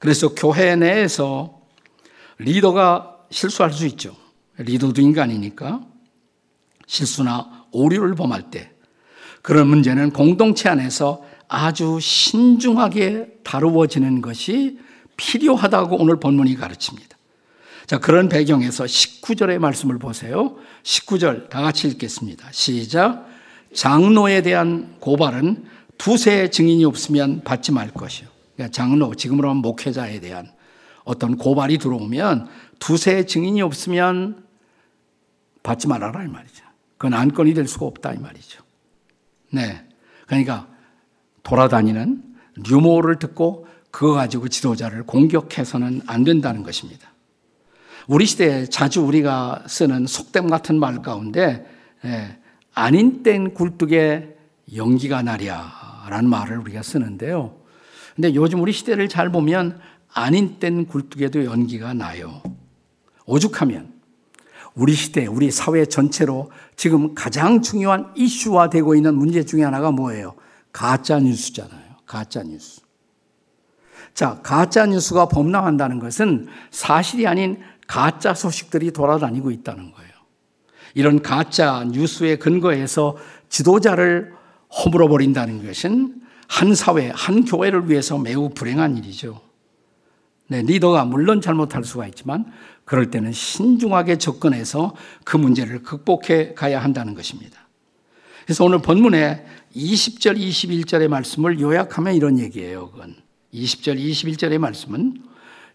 그래서 0.00 0.34
교회 0.34 0.74
내에서 0.74 1.60
리더가 2.38 3.16
실수할 3.30 3.72
수 3.72 3.86
있죠. 3.86 4.16
리더도 4.58 5.00
인간이니까 5.02 5.86
실수나 6.90 7.66
오류를 7.70 8.16
범할 8.16 8.50
때 8.50 8.72
그런 9.42 9.68
문제는 9.68 10.10
공동체 10.10 10.68
안에서 10.68 11.24
아주 11.46 11.98
신중하게 12.00 13.38
다루어지는 13.44 14.20
것이 14.20 14.78
필요하다고 15.16 15.96
오늘 16.00 16.18
본문이 16.18 16.56
가르칩니다. 16.56 17.16
자, 17.86 17.98
그런 17.98 18.28
배경에서 18.28 18.84
19절의 18.84 19.58
말씀을 19.58 19.98
보세요. 19.98 20.56
19절 20.82 21.48
다 21.48 21.62
같이 21.62 21.86
읽겠습니다. 21.88 22.48
시작. 22.50 23.26
장로에 23.72 24.42
대한 24.42 24.96
고발은 24.98 25.64
두세 25.96 26.50
증인이 26.50 26.84
없으면 26.84 27.42
받지 27.44 27.70
말 27.70 27.92
것이요. 27.92 28.28
그러니까 28.56 28.72
장로, 28.72 29.14
지금으로 29.14 29.48
하면 29.50 29.62
목회자에 29.62 30.18
대한 30.20 30.50
어떤 31.04 31.36
고발이 31.36 31.78
들어오면 31.78 32.48
두세 32.80 33.26
증인이 33.26 33.62
없으면 33.62 34.44
받지 35.62 35.86
말아라 35.86 36.24
이 36.24 36.28
말이죠. 36.28 36.69
그건 37.00 37.14
안건이 37.14 37.54
될 37.54 37.66
수가 37.66 37.86
없다 37.86 38.12
이 38.12 38.18
말이죠. 38.18 38.62
네. 39.52 39.82
그러니까 40.26 40.68
돌아다니는 41.42 42.22
류모를 42.56 43.18
듣고 43.18 43.66
그거 43.90 44.12
가지고 44.12 44.48
지도자를 44.48 45.04
공격해서는 45.04 46.02
안 46.06 46.24
된다는 46.24 46.62
것입니다. 46.62 47.10
우리 48.06 48.26
시대에 48.26 48.66
자주 48.66 49.00
우리가 49.00 49.64
쓰는 49.66 50.06
속담 50.06 50.50
같은 50.50 50.78
말 50.78 51.00
가운데 51.00 51.66
예, 52.04 52.38
아닌 52.74 53.22
땐 53.22 53.54
굴뚝에 53.54 54.36
연기가 54.74 55.22
나랴 55.22 56.04
라는 56.10 56.28
말을 56.28 56.58
우리가 56.58 56.82
쓰는데요. 56.82 57.56
근데 58.14 58.34
요즘 58.34 58.60
우리 58.60 58.72
시대를 58.72 59.08
잘 59.08 59.32
보면 59.32 59.80
아닌 60.12 60.58
땐 60.58 60.84
굴뚝에도 60.84 61.46
연기가 61.46 61.94
나요. 61.94 62.42
오죽하면 63.24 63.99
우리 64.80 64.94
시대, 64.94 65.26
우리 65.26 65.50
사회 65.50 65.84
전체로 65.84 66.50
지금 66.74 67.14
가장 67.14 67.60
중요한 67.60 68.10
이슈화 68.16 68.70
되고 68.70 68.94
있는 68.94 69.14
문제 69.14 69.44
중에 69.44 69.62
하나가 69.62 69.90
뭐예요? 69.90 70.36
가짜 70.72 71.20
뉴스잖아요. 71.20 71.96
가짜 72.06 72.42
뉴스. 72.42 72.80
자, 74.14 74.40
가짜 74.42 74.86
뉴스가 74.86 75.28
범람한다는 75.28 75.98
것은 75.98 76.48
사실이 76.70 77.26
아닌 77.26 77.60
가짜 77.86 78.32
소식들이 78.32 78.90
돌아다니고 78.90 79.50
있다는 79.50 79.92
거예요. 79.92 80.10
이런 80.94 81.20
가짜 81.20 81.84
뉴스에 81.84 82.36
근거해서 82.36 83.18
지도자를 83.50 84.32
허물어 84.70 85.08
버린다는 85.08 85.66
것은 85.66 86.22
한 86.48 86.74
사회, 86.74 87.10
한 87.14 87.44
교회를 87.44 87.90
위해서 87.90 88.16
매우 88.16 88.48
불행한 88.48 88.96
일이죠. 88.96 89.42
네, 90.50 90.62
리더가 90.62 91.04
물론 91.04 91.40
잘못할 91.40 91.84
수가 91.84 92.08
있지만 92.08 92.44
그럴 92.84 93.12
때는 93.12 93.32
신중하게 93.32 94.18
접근해서 94.18 94.96
그 95.22 95.36
문제를 95.36 95.84
극복해 95.84 96.54
가야 96.54 96.82
한다는 96.82 97.14
것입니다. 97.14 97.68
그래서 98.44 98.64
오늘 98.64 98.82
본문에 98.82 99.46
20절, 99.76 100.36
21절의 100.36 101.06
말씀을 101.06 101.60
요약하면 101.60 102.14
이런 102.14 102.40
얘기예요. 102.40 102.90
그건 102.90 103.14
20절, 103.54 103.96
21절의 103.96 104.58
말씀은 104.58 105.22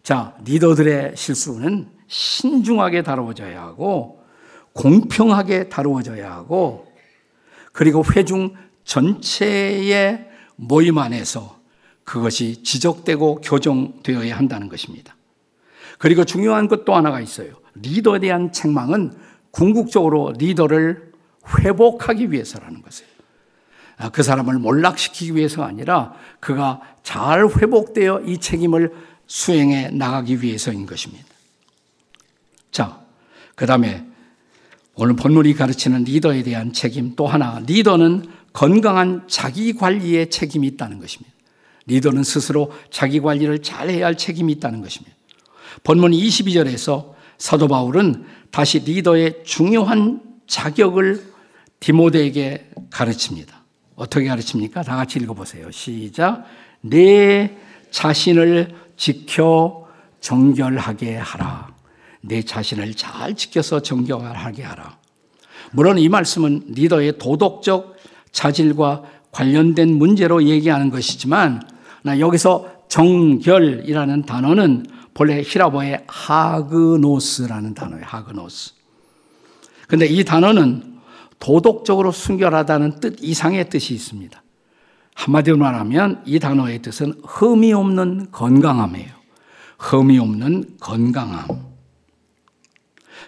자, 0.03 0.35
리더들의 0.43 1.13
실수는 1.15 1.87
신중하게 2.07 3.03
다루어져야 3.03 3.61
하고 3.61 4.25
공평하게 4.73 5.69
다루어져야 5.69 6.33
하고 6.33 6.91
그리고 7.71 8.03
회중 8.13 8.53
전체의 8.83 10.27
모임 10.57 10.97
안에서 10.97 11.61
그것이 12.05 12.63
지적되고 12.63 13.41
교정되어야 13.41 14.37
한다는 14.37 14.69
것입니다. 14.69 15.15
그리고 15.97 16.23
중요한 16.23 16.67
것 16.67 16.85
또 16.85 16.95
하나가 16.95 17.19
있어요. 17.19 17.55
리더에 17.75 18.19
대한 18.19 18.51
책망은 18.51 19.13
궁극적으로 19.51 20.33
리더를 20.37 21.11
회복하기 21.59 22.31
위해서라는 22.31 22.81
것이에요. 22.81 23.09
아, 23.97 24.09
그 24.09 24.23
사람을 24.23 24.59
몰락시키기 24.59 25.35
위해서가 25.35 25.67
아니라 25.67 26.13
그가 26.39 26.81
잘 27.01 27.47
회복되어 27.47 28.21
이 28.25 28.37
책임을 28.37 28.93
수행해 29.25 29.89
나가기 29.89 30.41
위해서인 30.41 30.85
것입니다. 30.85 31.25
자, 32.71 32.99
그 33.55 33.65
다음에 33.65 34.05
오늘 34.95 35.15
본문이 35.15 35.53
가르치는 35.53 36.03
리더에 36.03 36.43
대한 36.43 36.73
책임 36.73 37.15
또 37.15 37.25
하나, 37.25 37.59
리더는 37.65 38.29
건강한 38.53 39.23
자기 39.27 39.73
관리의 39.73 40.29
책임이 40.29 40.67
있다는 40.67 40.99
것입니다. 40.99 41.34
리더는 41.87 42.23
스스로 42.23 42.71
자기 42.89 43.19
관리를 43.19 43.61
잘 43.61 43.89
해야 43.89 44.07
할 44.07 44.17
책임이 44.17 44.53
있다는 44.53 44.81
것입니다. 44.81 45.15
본문 45.83 46.11
22절에서 46.11 47.13
사도 47.37 47.67
바울은 47.67 48.25
다시 48.51 48.79
리더의 48.79 49.43
중요한 49.45 50.21
자격을 50.47 51.23
디모데에게 51.79 52.71
가르칩니다. 52.89 53.63
어떻게 53.95 54.27
가르칩니까? 54.27 54.83
다 54.83 54.95
같이 54.95 55.19
읽어보세요. 55.19 55.71
시작. 55.71 56.45
내 56.81 57.57
자신을 57.91 58.75
지켜 58.97 59.87
정결하게 60.21 61.17
하라. 61.17 61.73
내 62.21 62.41
자신을 62.41 62.95
잘 62.95 63.35
지켜서 63.35 63.81
정결하게 63.81 64.63
하라. 64.63 64.97
물론 65.71 65.97
이 65.97 66.09
말씀은 66.09 66.65
리더의 66.69 67.17
도덕적 67.17 67.95
자질과 68.31 69.03
관련된 69.31 69.93
문제로 69.93 70.43
얘기하는 70.43 70.89
것이지만 70.89 71.59
나 71.59 71.74
여기서 72.19 72.85
정결이라는 72.87 74.23
단어는 74.23 74.85
본래 75.13 75.41
히라보의 75.41 76.03
하그노스라는 76.07 77.73
단어예요. 77.73 78.03
하그노스. 78.05 78.73
근데 79.87 80.05
이 80.05 80.23
단어는 80.23 80.99
도덕적으로 81.39 82.11
순결하다는 82.11 82.99
뜻 82.99 83.17
이상의 83.21 83.69
뜻이 83.69 83.93
있습니다. 83.93 84.41
한마디로 85.15 85.57
말하면 85.57 86.21
이 86.25 86.39
단어의 86.39 86.81
뜻은 86.81 87.21
흠이 87.23 87.73
없는 87.73 88.31
건강함이에요. 88.31 89.09
흠이 89.79 90.19
없는 90.19 90.77
건강함. 90.79 91.47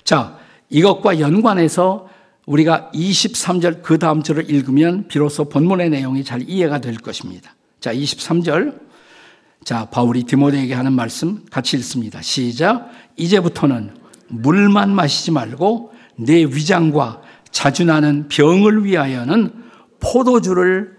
자, 0.03 0.37
이것과 0.69 1.19
연관해서 1.19 2.09
우리가 2.45 2.91
23절 2.93 3.81
그 3.81 3.99
다음 3.99 4.23
절을 4.23 4.49
읽으면 4.49 5.07
비로소 5.07 5.49
본문의 5.49 5.89
내용이 5.89 6.23
잘 6.23 6.41
이해가 6.47 6.79
될 6.79 6.95
것입니다. 6.97 7.56
자, 7.79 7.93
23절. 7.93 8.79
자, 9.63 9.89
바울이 9.89 10.23
디모데에게 10.23 10.73
하는 10.73 10.93
말씀 10.93 11.45
같이 11.51 11.77
읽습니다. 11.77 12.21
시작. 12.21 12.89
이제부터는 13.17 13.95
물만 14.29 14.93
마시지 14.93 15.31
말고 15.31 15.93
내 16.17 16.43
위장과 16.43 17.21
자주 17.51 17.85
나는 17.85 18.27
병을 18.27 18.85
위하여는 18.85 19.65
포도주를 19.99 20.97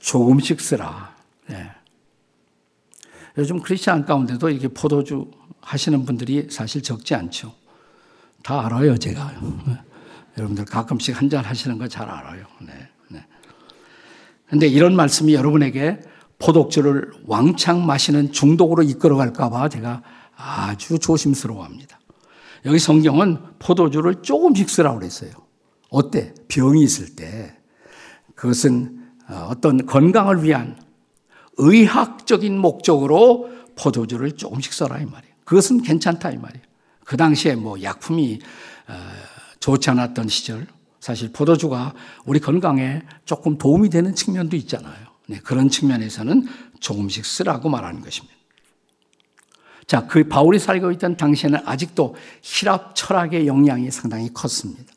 조금씩 0.00 0.60
쓰라. 0.60 1.14
네. 1.48 1.70
요즘 3.36 3.60
크리스찬 3.60 4.04
가운데도 4.04 4.50
이렇게 4.50 4.68
포도주 4.68 5.30
하시는 5.60 6.04
분들이 6.04 6.48
사실 6.50 6.82
적지 6.82 7.14
않죠. 7.14 7.54
다 8.42 8.64
알아요, 8.66 8.96
제가. 8.96 9.32
여러분들 10.36 10.64
가끔씩 10.64 11.20
한 11.20 11.28
잔 11.28 11.44
하시는 11.44 11.78
거 11.78 11.88
잘 11.88 12.08
알아요. 12.08 12.46
네. 12.60 12.72
네. 13.08 13.24
근데 14.48 14.66
이런 14.66 14.94
말씀이 14.96 15.34
여러분에게 15.34 16.00
포독주를 16.38 17.12
왕창 17.26 17.84
마시는 17.84 18.32
중독으로 18.32 18.82
이끌어갈까봐 18.84 19.68
제가 19.68 20.02
아주 20.36 20.98
조심스러워합니다. 20.98 21.98
여기 22.64 22.78
성경은 22.78 23.38
포도주를 23.58 24.22
조금씩 24.22 24.70
쓰라고 24.70 24.98
그랬어요. 24.98 25.30
어때? 25.90 26.34
병이 26.48 26.82
있을 26.82 27.16
때. 27.16 27.56
그것은 28.34 29.04
어, 29.28 29.48
어떤 29.50 29.84
건강을 29.84 30.42
위한 30.42 30.80
의학적인 31.56 32.56
목적으로 32.58 33.50
포도주를 33.76 34.32
조금씩 34.32 34.72
써라 34.72 34.98
이 34.98 35.04
말이에요. 35.04 35.34
그것은 35.44 35.82
괜찮다 35.82 36.30
이 36.30 36.36
말이에요. 36.36 36.64
그 37.04 37.16
당시에 37.16 37.56
뭐 37.56 37.82
약품이 37.82 38.38
어, 38.88 38.94
좋지 39.60 39.90
않았던 39.90 40.28
시절 40.28 40.66
사실 41.00 41.32
포도주가 41.32 41.94
우리 42.26 42.38
건강에 42.38 43.02
조금 43.24 43.58
도움이 43.58 43.90
되는 43.90 44.14
측면도 44.14 44.56
있잖아요. 44.56 45.07
네, 45.28 45.38
그런 45.44 45.68
측면에서는 45.68 46.46
조금씩 46.80 47.24
쓰라고 47.24 47.68
말하는 47.68 48.00
것입니다. 48.00 48.34
자, 49.86 50.06
그 50.06 50.26
바울이 50.26 50.58
살고 50.58 50.90
있던 50.92 51.16
당시에는 51.16 51.60
아직도 51.66 52.16
히랍 52.42 52.94
철학의 52.94 53.46
영향이 53.46 53.90
상당히 53.90 54.32
컸습니다. 54.32 54.92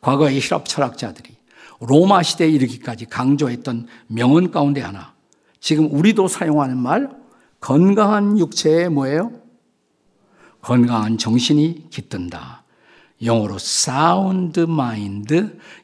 과거의 0.00 0.38
히랍 0.40 0.66
철학자들이 0.66 1.36
로마 1.80 2.22
시대에 2.22 2.48
이르기까지 2.48 3.06
강조했던 3.06 3.86
명언 4.08 4.50
가운데 4.50 4.80
하나. 4.80 5.14
지금 5.60 5.92
우리도 5.92 6.26
사용하는 6.26 6.76
말, 6.76 7.10
건강한 7.60 8.38
육체에 8.38 8.88
뭐예요? 8.88 9.32
건강한 10.60 11.18
정신이 11.18 11.88
깃든다. 11.90 12.64
영어로 13.24 13.56
sound 13.56 14.60
mind 14.62 15.34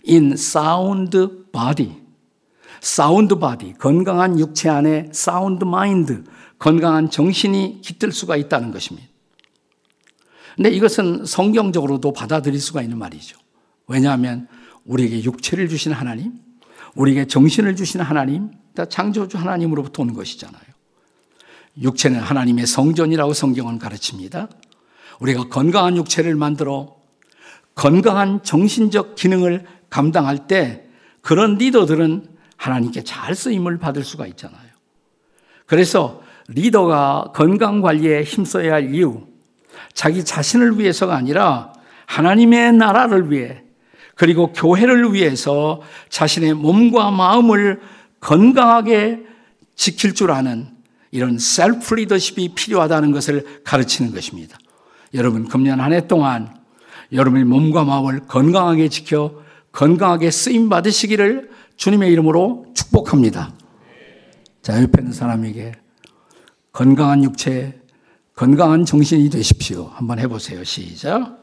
in 0.09 0.33
sound 0.33 1.17
body. 1.53 2.08
sound 2.81 3.39
body, 3.39 3.75
건강한 3.79 4.39
육체 4.39 4.69
안에 4.69 5.11
sound 5.13 5.65
mind, 5.65 6.25
건강한 6.59 7.11
정신이 7.11 7.81
깃들 7.83 8.13
수가 8.13 8.37
있다는 8.37 8.73
것입니다. 8.73 9.09
근데 10.57 10.71
이것은 10.71 11.25
성경적으로도 11.25 12.13
받아들일 12.13 12.61
수가 12.61 12.83
있는 12.83 12.99
말이죠. 12.99 13.39
왜냐하면 13.87 14.49
우리에게 14.85 15.23
육체를 15.23 15.69
주신 15.69 15.93
하나님, 15.93 16.33
우리에게 16.95 17.27
정신을 17.27 17.77
주신 17.77 18.01
하나님, 18.01 18.51
창조주 18.89 19.39
하나님으로부터 19.39 20.03
온 20.03 20.15
것이잖아요. 20.15 20.63
육체는 21.81 22.19
하나님의 22.19 22.67
성전이라고 22.67 23.35
성경은 23.35 23.79
가르칩니다. 23.79 24.49
우리가 25.21 25.49
건강한 25.49 25.97
육체를 25.97 26.35
만들어 26.35 26.97
건강한 27.75 28.43
정신적 28.43 29.15
기능을 29.15 29.65
감당할 29.91 30.49
때 30.49 30.85
그런 31.21 31.57
리더들은 31.57 32.38
하나님께 32.59 33.05
잘 33.05 33.35
쓰임을 33.35 33.79
받을 33.79 34.05
수가 34.05 34.27
있잖아요. 34.27 34.69
그래서 35.65 36.23
리더가 36.49 37.33
건강 37.35 37.81
관리에 37.81 38.23
힘써야 38.23 38.75
할 38.75 38.95
이유, 38.95 39.27
자기 39.95 40.25
자신을 40.25 40.79
위해서가 40.79 41.17
아니라 41.17 41.73
하나님의 42.07 42.73
나라를 42.75 43.31
위해 43.31 43.63
그리고 44.15 44.53
교회를 44.53 45.15
위해서 45.15 45.81
자신의 46.09 46.55
몸과 46.55 47.11
마음을 47.11 47.81
건강하게 48.21 49.25
지킬 49.77 50.15
줄 50.15 50.33
아는 50.33 50.69
이런 51.13 51.39
셀프 51.39 51.95
리더십이 51.95 52.55
필요하다는 52.55 53.13
것을 53.13 53.63
가르치는 53.65 54.13
것입니다. 54.13 54.59
여러분, 55.15 55.49
금년 55.49 55.81
한 55.81 55.93
해 55.93 56.07
동안 56.07 56.55
여러분의 57.13 57.45
몸과 57.45 57.85
마음을 57.85 58.21
건강하게 58.27 58.89
지켜 58.89 59.33
건강하게 59.73 60.31
쓰임 60.31 60.69
받으시기를 60.69 61.51
주님의 61.79 62.11
이름으로 62.13 62.67
축복합니다. 62.75 63.55
자, 64.63 64.83
옆에 64.83 65.01
있는 65.01 65.13
사람에게 65.13 65.73
건강한 66.73 67.23
육체, 67.23 67.81
건강한 68.35 68.85
정신이 68.85 69.31
되십시오. 69.31 69.85
한번 69.95 70.19
해보세요. 70.19 70.65
시작. 70.65 71.41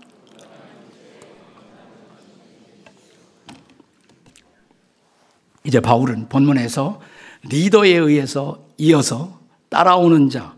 이제 5.64 5.80
바울은 5.80 6.28
본문에서 6.28 7.00
리더에 7.44 7.92
의해서 7.92 8.68
이어서 8.78 9.40
따라오는 9.70 10.30
자, 10.30 10.56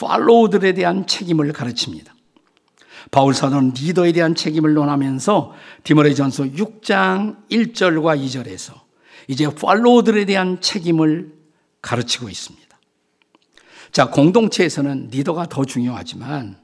팔로우들에 0.00 0.72
대한 0.72 1.06
책임을 1.06 1.52
가르칩니다. 1.52 2.14
바울 3.10 3.34
사도는 3.34 3.74
리더에 3.74 4.12
대한 4.12 4.34
책임을 4.34 4.72
논하면서 4.72 5.52
디모데전서 5.84 6.44
6장 6.44 7.48
1절과 7.50 8.18
2절에서 8.24 8.87
이제 9.28 9.48
팔로우들에 9.54 10.24
대한 10.24 10.60
책임을 10.60 11.32
가르치고 11.80 12.28
있습니다. 12.28 12.66
자, 13.92 14.10
공동체에서는 14.10 15.08
리더가 15.10 15.46
더 15.46 15.64
중요하지만 15.64 16.56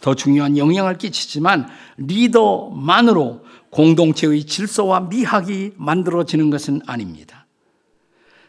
더 0.00 0.14
중요한 0.14 0.58
영향을 0.58 0.98
끼치지만 0.98 1.68
리더만으로 1.96 3.44
공동체의 3.70 4.44
질서와 4.44 5.00
미학이 5.00 5.72
만들어지는 5.76 6.50
것은 6.50 6.82
아닙니다. 6.86 7.46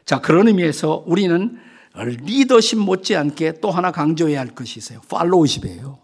자, 0.04 0.20
그런 0.20 0.48
의미에서 0.48 1.04
우리는 1.06 1.60
리더십 1.96 2.80
못지않게 2.80 3.62
또 3.62 3.70
하나 3.70 3.92
강조해야 3.92 4.40
할 4.40 4.48
것이 4.50 4.80
있어요. 4.80 5.00
팔로우십이에요. 5.10 6.00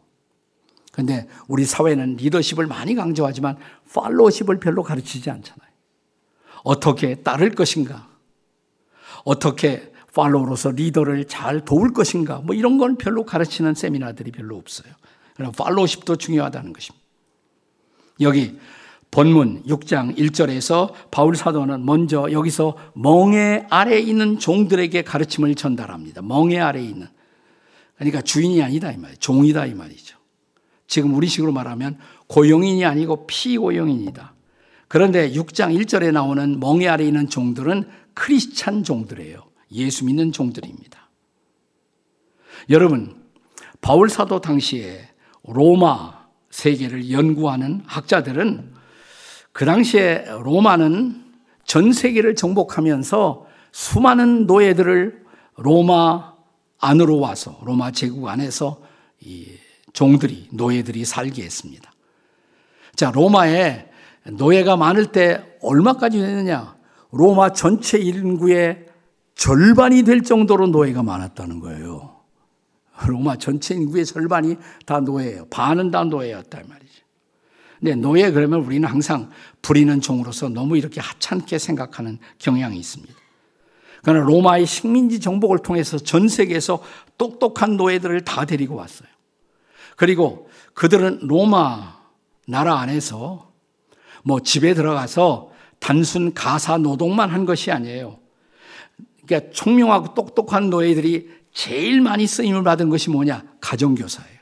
근데 0.91 1.27
우리 1.47 1.65
사회는 1.65 2.17
리더십을 2.17 2.67
많이 2.67 2.93
강조하지만 2.93 3.57
팔로우십을 3.93 4.59
별로 4.59 4.83
가르치지 4.83 5.29
않잖아요. 5.31 5.68
어떻게 6.63 7.15
따를 7.15 7.51
것인가? 7.51 8.07
어떻게 9.23 9.91
팔로우로서 10.13 10.71
리더를 10.71 11.25
잘 11.25 11.63
도울 11.63 11.93
것인가? 11.93 12.39
뭐 12.39 12.53
이런 12.55 12.77
건 12.77 12.97
별로 12.97 13.23
가르치는 13.23 13.73
세미나들이 13.73 14.31
별로 14.31 14.57
없어요. 14.57 14.91
그럼 15.35 15.53
팔로우십도 15.53 16.17
중요하다는 16.17 16.73
것입니다. 16.73 17.05
여기 18.21 18.57
본문 19.11 19.63
6장 19.63 20.17
1절에서 20.17 20.93
바울 21.09 21.35
사도는 21.35 21.85
먼저 21.85 22.27
여기서 22.31 22.75
멍에 22.93 23.65
아래 23.69 23.97
있는 23.97 24.37
종들에게 24.37 25.01
가르침을 25.03 25.55
전달합니다. 25.55 26.21
멍에 26.21 26.59
아래 26.59 26.81
있는. 26.81 27.07
그러니까 27.95 28.21
주인이 28.21 28.61
아니다 28.61 28.91
이 28.91 28.97
말이에요. 28.97 29.17
종이다 29.19 29.65
이 29.65 29.73
말이죠. 29.73 30.17
지금 30.87 31.15
우리식으로 31.15 31.51
말하면 31.51 31.97
고용인이 32.27 32.85
아니고 32.85 33.25
피고용인이다. 33.25 34.33
그런데 34.89 35.31
6장 35.31 35.79
1절에 35.79 36.11
나오는 36.11 36.59
멍에 36.59 36.87
아래 36.87 37.05
있는 37.05 37.29
종들은 37.29 37.87
크리스찬 38.15 38.83
종들이에요. 38.83 39.43
예수 39.71 40.03
믿는 40.03 40.31
종들입니다. 40.31 41.09
여러분, 42.71 43.23
바울 43.81 44.09
사도 44.09 44.41
당시에 44.41 45.07
로마 45.43 46.27
세계를 46.49 47.11
연구하는 47.11 47.83
학자들은 47.85 48.73
그 49.51 49.63
당시에 49.63 50.25
로마는 50.41 51.23
전 51.65 51.93
세계를 51.93 52.35
정복하면서 52.35 53.45
수많은 53.71 54.47
노예들을 54.47 55.23
로마 55.57 56.33
안으로 56.79 57.19
와서 57.19 57.59
로마 57.63 57.91
제국 57.91 58.27
안에서 58.27 58.81
이 59.21 59.45
종들이 59.93 60.47
노예들이 60.51 61.05
살게 61.05 61.43
했습니다. 61.43 61.91
자, 62.95 63.11
로마에 63.11 63.88
노예가 64.25 64.77
많을 64.77 65.11
때 65.11 65.57
얼마까지 65.61 66.19
되느냐? 66.19 66.75
로마 67.11 67.53
전체 67.53 67.97
인구의 67.97 68.85
절반이 69.35 70.03
될 70.03 70.21
정도로 70.21 70.67
노예가 70.67 71.03
많았다는 71.03 71.59
거예요. 71.59 72.17
로마 73.07 73.37
전체 73.37 73.75
인구의 73.75 74.05
절반이 74.05 74.57
다 74.85 74.99
노예예요. 74.99 75.45
반은 75.49 75.91
다 75.91 76.03
노예였단 76.03 76.63
말이죠. 76.67 77.03
근데 77.79 77.95
노예 77.95 78.29
그러면 78.31 78.59
우리는 78.59 78.87
항상 78.87 79.29
부리는 79.61 80.01
종으로서 80.01 80.49
너무 80.49 80.77
이렇게 80.77 80.99
하찮게 80.99 81.57
생각하는 81.57 82.19
경향이 82.37 82.77
있습니다. 82.77 83.13
그러나 84.03 84.25
로마의 84.25 84.65
식민지 84.65 85.19
정복을 85.19 85.59
통해서 85.59 85.97
전 85.97 86.27
세계에서 86.27 86.81
똑똑한 87.17 87.77
노예들을 87.77 88.21
다 88.25 88.45
데리고 88.45 88.75
왔어요. 88.75 89.07
그리고 89.95 90.49
그들은 90.73 91.19
로마 91.21 91.99
나라 92.47 92.79
안에서 92.79 93.48
뭐 94.23 94.39
집에 94.39 94.73
들어가서 94.73 95.51
단순 95.79 96.33
가사 96.33 96.77
노동만 96.77 97.29
한 97.29 97.45
것이 97.45 97.71
아니에요. 97.71 98.19
그러니까 99.25 99.51
총명하고 99.51 100.13
똑똑한 100.13 100.69
노예들이 100.69 101.29
제일 101.53 102.01
많이 102.01 102.27
쓰임을 102.27 102.63
받은 102.63 102.89
것이 102.89 103.09
뭐냐? 103.09 103.43
가정교사예요. 103.61 104.39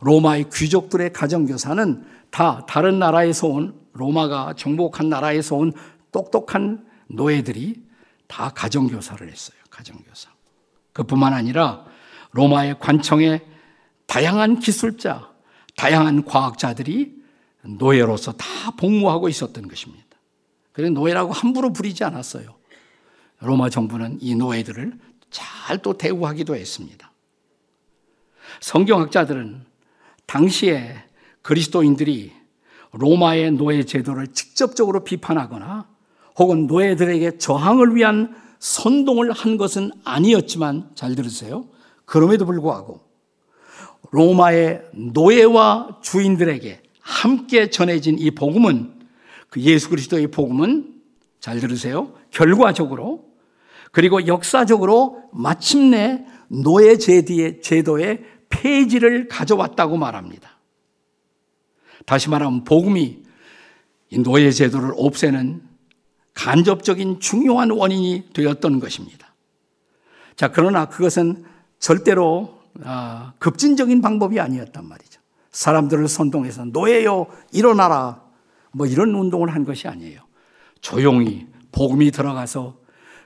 로마의 0.00 0.46
귀족들의 0.52 1.12
가정교사는 1.12 2.04
다 2.30 2.64
다른 2.66 2.98
나라에서 2.98 3.48
온 3.48 3.74
로마가 3.92 4.54
정복한 4.56 5.08
나라에서 5.08 5.56
온 5.56 5.72
똑똑한 6.12 6.86
노예들이 7.08 7.82
다 8.26 8.50
가정교사를 8.50 9.28
했어요. 9.30 9.58
가정교사. 9.70 10.30
그뿐만 10.92 11.32
아니라 11.32 11.84
로마의 12.32 12.78
관청에 12.78 13.42
다양한 14.06 14.58
기술자, 14.58 15.30
다양한 15.76 16.24
과학자들이 16.24 17.19
노예로서 17.62 18.32
다 18.32 18.70
복무하고 18.76 19.28
있었던 19.28 19.68
것입니다. 19.68 20.06
그래서 20.72 20.92
노예라고 20.92 21.32
함부로 21.32 21.72
부리지 21.72 22.04
않았어요. 22.04 22.54
로마 23.40 23.68
정부는 23.68 24.18
이 24.20 24.34
노예들을 24.34 24.98
잘 25.30 25.50
또 25.78 25.96
대우하기도 25.96 26.56
했습니다. 26.56 27.12
성경학자들은 28.60 29.64
당시에 30.26 30.96
그리스도인들이 31.42 32.32
로마의 32.92 33.52
노예 33.52 33.84
제도를 33.84 34.28
직접적으로 34.28 35.04
비판하거나 35.04 35.88
혹은 36.38 36.66
노예들에게 36.66 37.38
저항을 37.38 37.94
위한 37.94 38.34
선동을 38.58 39.30
한 39.32 39.56
것은 39.56 39.92
아니었지만 40.04 40.90
잘 40.94 41.14
들으세요. 41.14 41.68
그럼에도 42.04 42.44
불구하고 42.46 43.00
로마의 44.10 44.82
노예와 44.92 46.00
주인들에게 46.02 46.82
함께 47.00 47.70
전해진 47.70 48.18
이 48.18 48.30
복음은 48.30 49.00
그 49.48 49.60
예수 49.60 49.88
그리스도의 49.90 50.28
복음은 50.28 50.94
잘 51.40 51.60
들으세요. 51.60 52.14
결과적으로 52.30 53.30
그리고 53.92 54.26
역사적으로 54.26 55.24
마침내 55.32 56.24
노예 56.48 56.96
제도의 56.96 58.24
폐지를 58.48 59.28
가져왔다고 59.28 59.96
말합니다. 59.96 60.58
다시 62.06 62.28
말하면 62.28 62.64
복음이 62.64 63.22
노예 64.18 64.50
제도를 64.50 64.92
없애는 64.96 65.62
간접적인 66.34 67.20
중요한 67.20 67.70
원인이 67.70 68.30
되었던 68.32 68.80
것입니다. 68.80 69.34
자, 70.36 70.50
그러나 70.50 70.88
그것은 70.88 71.44
절대로 71.78 72.60
아, 72.84 73.32
급진적인 73.38 74.00
방법이 74.00 74.38
아니었단 74.38 74.86
말이죠. 74.86 75.09
사람들을 75.50 76.08
선동해서 76.08 76.66
노예요, 76.66 77.26
일어나라. 77.52 78.22
뭐 78.72 78.86
이런 78.86 79.14
운동을 79.14 79.52
한 79.54 79.64
것이 79.64 79.88
아니에요. 79.88 80.20
조용히 80.80 81.46
복음이 81.72 82.10
들어가서 82.10 82.78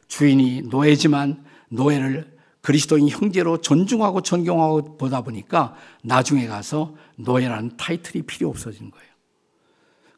주인이 0.08 0.62
노예지만 0.62 1.44
노예를 1.68 2.34
그리스도인 2.60 3.08
형제로 3.08 3.58
존중하고 3.58 4.22
존경하고 4.22 4.96
보다 4.96 5.20
보니까 5.20 5.74
나중에 6.02 6.46
가서 6.46 6.94
노예라는 7.16 7.76
타이틀이 7.76 8.22
필요 8.22 8.48
없어진 8.48 8.90
거예요. 8.90 9.08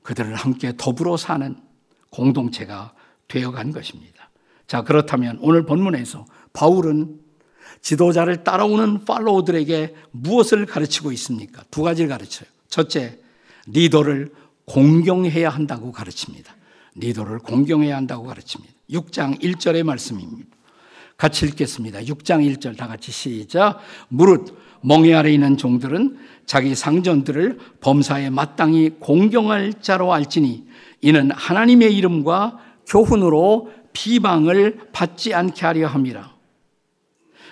그들을 0.02 0.32
함께 0.36 0.72
더불어 0.76 1.16
사는 1.16 1.56
공동체가 2.10 2.94
되어간 3.26 3.72
것입니다. 3.72 4.30
자, 4.68 4.82
그렇다면 4.82 5.38
오늘 5.40 5.66
본문에서 5.66 6.24
바울은 6.52 7.20
지도자를 7.86 8.42
따라오는 8.42 9.04
팔로우들에게 9.04 9.94
무엇을 10.10 10.66
가르치고 10.66 11.12
있습니까? 11.12 11.62
두 11.70 11.82
가지를 11.82 12.08
가르쳐요. 12.08 12.48
첫째, 12.68 13.20
리더를 13.68 14.32
공경해야 14.64 15.48
한다고 15.48 15.92
가르칩니다. 15.92 16.52
리더를 16.96 17.38
공경해야 17.38 17.96
한다고 17.96 18.24
가르칩니다. 18.24 18.74
6장 18.90 19.40
1절의 19.40 19.84
말씀입니다. 19.84 20.48
같이 21.16 21.46
읽겠습니다. 21.46 22.00
6장 22.00 22.56
1절 22.56 22.76
다 22.76 22.88
같이 22.88 23.12
시작. 23.12 23.78
무릇 24.08 24.58
멍에 24.80 25.14
아래 25.14 25.32
있는 25.32 25.56
종들은 25.56 26.18
자기 26.44 26.74
상전들을 26.74 27.60
범사에 27.80 28.30
마땅히 28.30 28.96
공경할 28.98 29.74
자로 29.80 30.12
알지니 30.12 30.66
이는 31.02 31.30
하나님의 31.30 31.96
이름과 31.96 32.58
교훈으로 32.88 33.70
비방을 33.92 34.88
받지 34.92 35.32
않게 35.32 35.64
하려 35.64 35.86
함이라. 35.86 36.35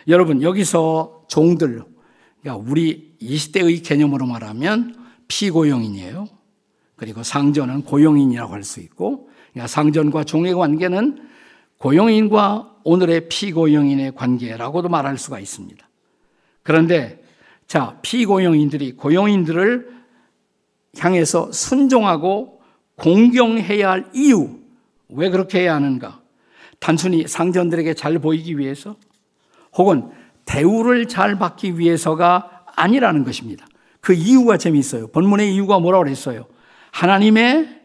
여러분 0.09 0.43
여기서 0.43 1.25
종들 1.29 1.85
그러니까 2.41 2.71
우리 2.71 3.15
이 3.19 3.37
시대의 3.37 3.83
개념으로 3.83 4.27
말하면 4.27 4.97
피고용인이에요. 5.29 6.27
그리고 6.97 7.23
상전은 7.23 7.83
고용인이라고 7.83 8.53
할 8.53 8.63
수 8.63 8.81
있고 8.81 9.29
그러니까 9.53 9.69
상전과 9.69 10.25
종의 10.25 10.55
관계는 10.55 11.29
고용인과 11.79 12.77
오늘의 12.85 13.29
피고용인의 13.29 14.15
관계라고도 14.15 14.89
말할 14.89 15.19
수가 15.19 15.41
있습니다. 15.41 15.89
그런데 16.63 17.23
자, 17.67 17.99
피고용인들이 18.03 18.93
고용인들을 18.93 19.95
향해서 20.99 21.51
순종하고 21.51 22.61
공경해야 22.97 23.91
할 23.91 24.11
이유, 24.15 24.59
왜 25.09 25.31
그렇게 25.31 25.61
해야 25.61 25.75
하는가? 25.75 26.21
단순히 26.79 27.27
상전들에게 27.27 27.95
잘 27.95 28.19
보이기 28.19 28.59
위해서 28.59 28.97
혹은 29.77 30.11
대우를 30.45 31.07
잘 31.09 31.39
받기 31.39 31.79
위해서가 31.79 32.65
아니라는 32.77 33.25
것입니다. 33.25 33.67
그 34.01 34.13
이유가 34.13 34.59
재미있어요. 34.59 35.09
본문의 35.09 35.55
이유가 35.55 35.79
뭐라고 35.79 36.05
그랬어요? 36.05 36.47
하나님의 36.93 37.81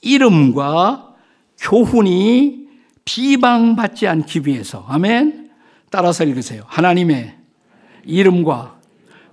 이름과 0.00 1.14
교훈이 1.58 2.68
비방받지 3.04 4.08
않기 4.08 4.42
위해서. 4.46 4.84
아멘. 4.88 5.50
따라서 5.90 6.24
읽으세요. 6.24 6.64
하나님의 6.66 7.36
이름과 8.04 8.80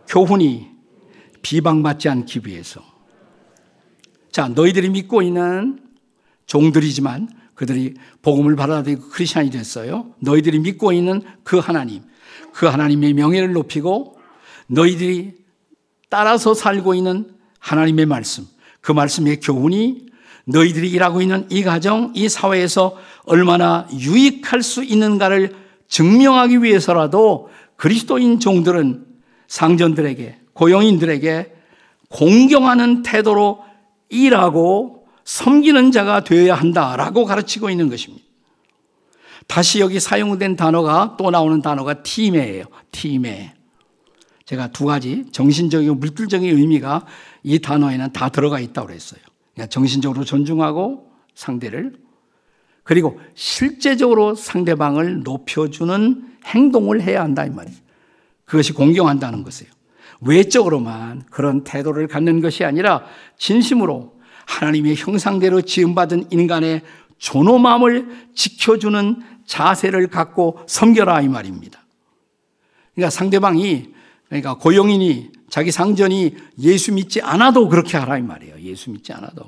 교훈이 0.07 0.67
비방받지 1.41 2.09
않기 2.09 2.41
위해서. 2.45 2.81
자, 4.31 4.47
너희들이 4.47 4.89
믿고 4.89 5.21
있는 5.21 5.79
종들이지만 6.45 7.29
그들이 7.59 7.95
복음을 8.21 8.55
받아들이고 8.55 9.09
크리스천이 9.09 9.49
됐어요. 9.49 10.13
너희들이 10.21 10.59
믿고 10.59 10.93
있는 10.93 11.21
그 11.43 11.57
하나님, 11.57 12.03
그 12.53 12.67
하나님의 12.67 13.11
명예를 13.11 13.51
높이고 13.51 14.17
너희들이 14.67 15.33
따라서 16.07 16.53
살고 16.53 16.93
있는 16.93 17.33
하나님의 17.59 18.05
말씀, 18.05 18.45
그 18.79 18.93
말씀의 18.93 19.41
교훈이 19.41 20.05
너희들이 20.45 20.89
일하고 20.89 21.21
있는 21.21 21.47
이 21.49 21.61
가정, 21.61 22.13
이 22.15 22.29
사회에서 22.29 22.95
얼마나 23.25 23.89
유익할 23.91 24.63
수 24.63 24.81
있는가를 24.81 25.53
증명하기 25.89 26.63
위해서라도 26.63 27.49
그리스도인 27.75 28.39
종들은 28.39 29.05
상전들에게, 29.47 30.39
고용인들에게 30.53 31.53
공경하는 32.07 33.03
태도로 33.03 33.59
일하고 34.07 34.98
섬기는 35.29 35.91
자가 35.91 36.23
되어야 36.23 36.55
한다라고 36.55 37.25
가르치고 37.25 37.69
있는 37.69 37.87
것입니다. 37.87 38.25
다시 39.45 39.79
여기 39.79 39.99
사용된 39.99 40.55
단어가 40.55 41.17
또 41.19 41.29
나오는 41.29 41.61
단어가 41.61 42.01
팀이에요. 42.01 42.65
팀에. 42.91 43.53
제가 44.45 44.71
두 44.71 44.85
가지 44.85 45.25
정신적이고 45.31 45.93
물질적인 45.93 46.57
의미가 46.57 47.05
이 47.43 47.59
단어에는 47.59 48.11
다 48.11 48.29
들어가 48.29 48.59
있다고 48.59 48.87
그랬어요. 48.87 49.21
그러니까 49.53 49.69
정신적으로 49.69 50.25
존중하고 50.25 51.11
상대를 51.35 51.93
그리고 52.81 53.19
실제적으로 53.35 54.33
상대방을 54.33 55.21
높여주는 55.21 56.27
행동을 56.45 57.03
해야 57.03 57.21
한다 57.21 57.45
이 57.45 57.51
말이에요. 57.51 57.77
그것이 58.45 58.73
공경한다는 58.73 59.43
것이에요. 59.43 59.71
외적으로만 60.21 61.21
그런 61.29 61.63
태도를 61.63 62.07
갖는 62.07 62.41
것이 62.41 62.65
아니라 62.65 63.03
진심으로 63.37 64.18
하나님의 64.49 64.95
형상대로 64.95 65.61
지음받은 65.61 66.27
인간의 66.31 66.81
존엄함을 67.19 68.29
지켜주는 68.33 69.21
자세를 69.45 70.07
갖고 70.07 70.59
섬겨라 70.67 71.21
이 71.21 71.27
말입니다. 71.27 71.79
그러니까 72.95 73.11
상대방이 73.11 73.93
그러니까 74.27 74.55
고용인이 74.55 75.31
자기 75.49 75.71
상전이 75.71 76.35
예수 76.59 76.93
믿지 76.93 77.21
않아도 77.21 77.69
그렇게 77.69 77.97
하라 77.97 78.17
이 78.17 78.21
말이에요. 78.21 78.59
예수 78.61 78.91
믿지 78.91 79.13
않아도. 79.13 79.45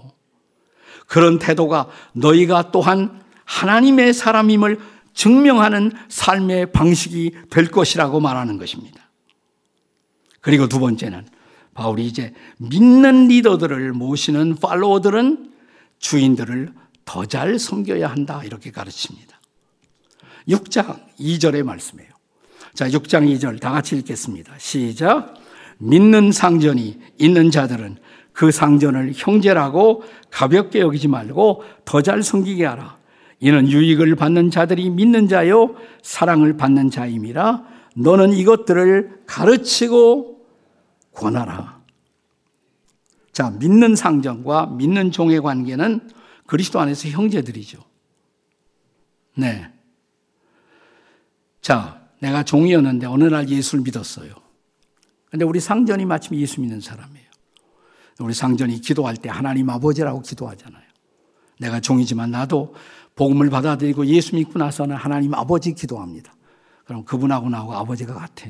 그런 1.08 1.40
태도가 1.40 1.90
너희가 2.14 2.72
또한 2.72 3.22
하나님의 3.46 4.14
사람임을 4.14 4.80
증명하는 5.14 5.92
삶의 6.10 6.72
방식이 6.72 7.32
될 7.50 7.68
것이라고 7.68 8.20
말하는 8.20 8.58
것입니다. 8.58 9.10
그리고 10.40 10.68
두 10.68 10.80
번째는 10.80 11.26
바울이 11.74 12.06
이제 12.06 12.34
믿는 12.58 13.28
리더들을 13.28 13.94
모시는 13.94 14.56
팔로워들은 14.58 15.52
주인들을 16.00 16.74
더 17.06 17.26
잘 17.26 17.60
섬겨야 17.60 18.08
한다 18.10 18.42
이렇게 18.44 18.72
가르칩니다. 18.72 19.40
6장 20.48 21.00
2절의 21.20 21.64
말씀이에요. 21.64 22.10
자, 22.74 22.88
6장 22.90 23.28
2절 23.38 23.60
다 23.60 23.72
같이 23.72 23.96
읽겠습니다. 23.98 24.54
시작. 24.58 25.36
믿는 25.78 26.32
상전이 26.32 27.00
있는 27.18 27.52
자들은 27.52 27.98
그 28.34 28.52
상전을 28.52 29.12
형제라고 29.16 30.04
가볍게 30.30 30.80
여기지 30.80 31.08
말고 31.08 31.64
더 31.86 32.02
잘 32.02 32.24
섬기게 32.24 32.66
하라. 32.66 32.98
이는 33.40 33.68
유익을 33.70 34.16
받는 34.16 34.52
자들이 34.52 34.90
믿는 34.92 35.28
자요 35.28 35.76
사랑을 36.04 36.58
받는 36.58 36.92
자임이라 36.92 37.64
너는 37.96 38.34
이것들을 38.34 39.24
가르치고 39.26 40.41
권하라. 41.22 41.82
자, 43.32 43.50
믿는 43.52 43.96
상전과 43.96 44.68
믿는 44.68 45.12
종의 45.12 45.42
관계는 45.42 46.10
그리스도 46.48 46.80
안에서 46.80 47.08
형제들이죠. 47.10 47.80
네. 49.36 49.72
자, 51.62 52.02
내가 52.20 52.44
종이었는데 52.44 53.06
어느 53.06 53.24
날 53.26 53.48
예수를 53.48 53.84
믿었어요. 53.84 54.34
근데 55.30 55.46
우리 55.46 55.60
상전이 55.60 56.06
마침 56.06 56.36
예수 56.36 56.60
믿는 56.60 56.82
사람이에요. 56.82 57.32
우리 58.20 58.34
상전이 58.34 58.82
기도할 58.82 59.16
때 59.16 59.30
하나님 59.30 59.70
아버지라고 59.70 60.22
기도하잖아요. 60.22 60.84
내가 61.60 61.80
종이지만 61.80 62.32
나도 62.32 62.76
복음을 63.16 63.50
받아들이고 63.50 64.06
예수 64.08 64.36
믿고 64.36 64.60
나서는 64.60 64.96
하나님 64.96 65.34
아버지 65.34 65.74
기도합니다. 65.74 66.34
그럼 66.86 67.06
그분하고 67.06 67.50
나하고 67.50 67.74
아버지가 67.74 68.14
같아. 68.14 68.50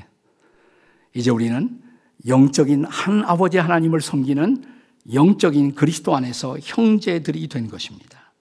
이제 1.14 1.30
우리는 1.30 1.82
영적인 2.28 2.86
한 2.86 3.24
아버지 3.26 3.58
하나님을 3.58 4.02
섬기는 4.02 4.64
영적인 5.14 5.76
그리스도 5.76 6.16
안에서 6.16 6.58
형제들이 6.62 7.48
된 7.48 7.68
것입니다. 7.68 8.32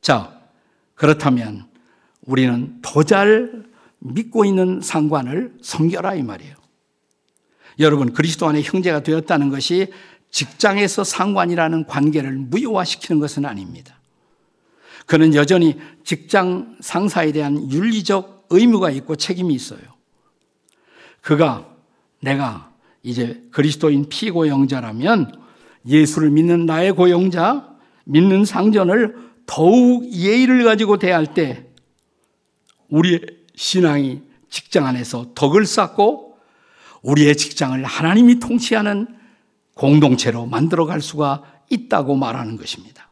자, 0.00 0.40
그렇다면 0.94 1.66
우리는 2.22 2.78
더 2.82 3.02
잘 3.02 3.66
믿고 3.98 4.44
있는 4.44 4.80
상관을 4.80 5.54
섬겨라 5.62 6.14
이 6.14 6.22
말이에요. 6.22 6.54
여러분, 7.78 8.12
그리스도 8.12 8.46
안에 8.46 8.62
형제가 8.62 9.02
되었다는 9.02 9.50
것이 9.50 9.92
직장에서 10.30 11.04
상관이라는 11.04 11.86
관계를 11.86 12.32
무효화시키는 12.32 13.20
것은 13.20 13.44
아닙니다. 13.44 13.98
그는 15.06 15.34
여전히 15.34 15.78
직장 16.04 16.76
상사에 16.80 17.32
대한 17.32 17.70
윤리적 17.70 18.46
의무가 18.50 18.90
있고 18.90 19.16
책임이 19.16 19.54
있어요. 19.54 19.80
그가 21.20 21.75
내가 22.20 22.72
이제 23.02 23.42
그리스도인 23.50 24.08
피고용자라면 24.08 25.40
예수를 25.86 26.30
믿는 26.30 26.66
나의 26.66 26.92
고용자, 26.92 27.76
믿는 28.04 28.44
상전을 28.44 29.16
더욱 29.46 30.10
예의를 30.10 30.64
가지고 30.64 30.98
대할 30.98 31.34
때 31.34 31.66
우리의 32.88 33.20
신앙이 33.54 34.22
직장 34.50 34.86
안에서 34.86 35.32
덕을 35.34 35.66
쌓고 35.66 36.38
우리의 37.02 37.36
직장을 37.36 37.82
하나님이 37.84 38.40
통치하는 38.40 39.06
공동체로 39.74 40.46
만들어 40.46 40.86
갈 40.86 41.00
수가 41.00 41.42
있다고 41.70 42.16
말하는 42.16 42.56
것입니다. 42.56 43.10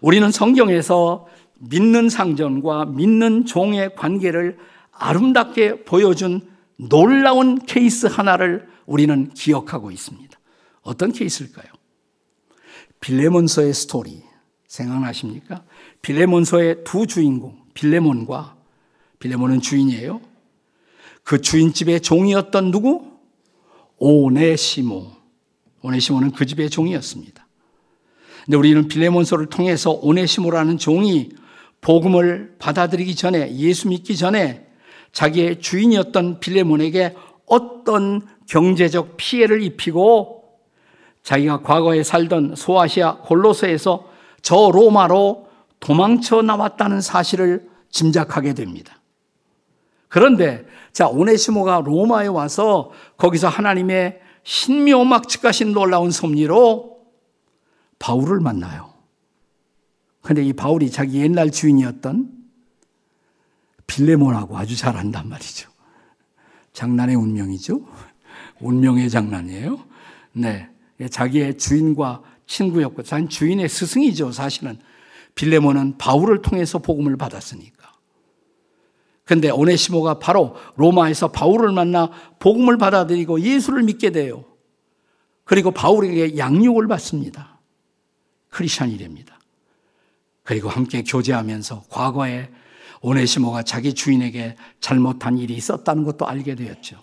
우리는 0.00 0.30
성경에서 0.30 1.26
믿는 1.60 2.08
상전과 2.08 2.86
믿는 2.86 3.46
종의 3.46 3.94
관계를 3.94 4.58
아름답게 4.92 5.84
보여준 5.84 6.46
놀라운 6.78 7.58
케이스 7.58 8.06
하나를 8.06 8.68
우리는 8.86 9.28
기억하고 9.34 9.90
있습니다. 9.90 10.38
어떤 10.82 11.12
케이스일까요? 11.12 11.66
빌레몬서의 13.00 13.74
스토리. 13.74 14.22
생각나십니까? 14.68 15.64
빌레몬서의 16.02 16.84
두 16.84 17.06
주인공, 17.06 17.58
빌레몬과 17.74 18.56
빌레몬은 19.18 19.60
주인이에요. 19.60 20.20
그 21.24 21.40
주인집의 21.40 22.02
종이었던 22.02 22.70
누구? 22.70 23.10
오네시모. 23.96 25.10
오네시모는 25.82 26.32
그 26.32 26.46
집의 26.46 26.70
종이었습니다. 26.70 27.46
근데 28.44 28.56
우리는 28.56 28.88
빌레몬서를 28.88 29.46
통해서 29.46 29.90
오네시모라는 29.90 30.78
종이 30.78 31.30
복음을 31.80 32.56
받아들이기 32.58 33.14
전에 33.14 33.56
예수 33.56 33.88
믿기 33.88 34.16
전에 34.16 34.67
자기의 35.12 35.60
주인이었던 35.60 36.40
빌레몬에게 36.40 37.14
어떤 37.46 38.22
경제적 38.46 39.16
피해를 39.16 39.62
입히고 39.62 40.44
자기가 41.22 41.62
과거에 41.62 42.02
살던 42.02 42.54
소아시아 42.56 43.18
골로서에서 43.18 44.08
저 44.42 44.70
로마로 44.72 45.48
도망쳐 45.80 46.42
나왔다는 46.42 47.00
사실을 47.00 47.68
짐작하게 47.90 48.54
됩니다. 48.54 49.00
그런데 50.08 50.66
자 50.92 51.08
오네시모가 51.08 51.82
로마에 51.84 52.26
와서 52.26 52.90
거기서 53.16 53.48
하나님의 53.48 54.20
신묘막 54.42 55.28
측가신 55.28 55.72
놀라운 55.72 56.10
섭리로 56.10 56.98
바울을 57.98 58.40
만나요. 58.40 58.94
근데 60.22 60.42
이 60.42 60.52
바울이 60.52 60.90
자기 60.90 61.20
옛날 61.20 61.50
주인이었던 61.50 62.37
빌레몬하고 63.88 64.56
아주 64.56 64.76
잘 64.76 64.96
안단 64.96 65.28
말이죠. 65.28 65.68
장난의 66.72 67.16
운명이죠. 67.16 67.80
운명의 68.60 69.10
장난이에요. 69.10 69.84
네. 70.34 70.68
자기의 71.10 71.58
주인과 71.58 72.22
친구였고, 72.46 73.02
자기 73.02 73.28
주인의 73.28 73.68
스승이죠, 73.68 74.30
사실은. 74.30 74.78
빌레몬은 75.34 75.98
바울을 75.98 76.42
통해서 76.42 76.78
복음을 76.78 77.16
받았으니까. 77.16 77.92
근데 79.24 79.50
오네시모가 79.50 80.18
바로 80.18 80.56
로마에서 80.76 81.28
바울을 81.28 81.72
만나 81.72 82.10
복음을 82.38 82.78
받아들이고 82.78 83.40
예수를 83.40 83.82
믿게 83.82 84.10
돼요. 84.10 84.44
그리고 85.44 85.70
바울에게 85.70 86.38
양육을 86.38 86.88
받습니다. 86.88 87.58
크리스천이 88.48 88.96
됩니다. 88.96 89.38
그리고 90.42 90.68
함께 90.70 91.02
교제하면서 91.02 91.84
과거에 91.90 92.50
오네시모가 93.00 93.62
자기 93.62 93.94
주인에게 93.94 94.56
잘못한 94.80 95.38
일이 95.38 95.54
있었다는 95.54 96.04
것도 96.04 96.26
알게 96.26 96.54
되었죠. 96.54 97.02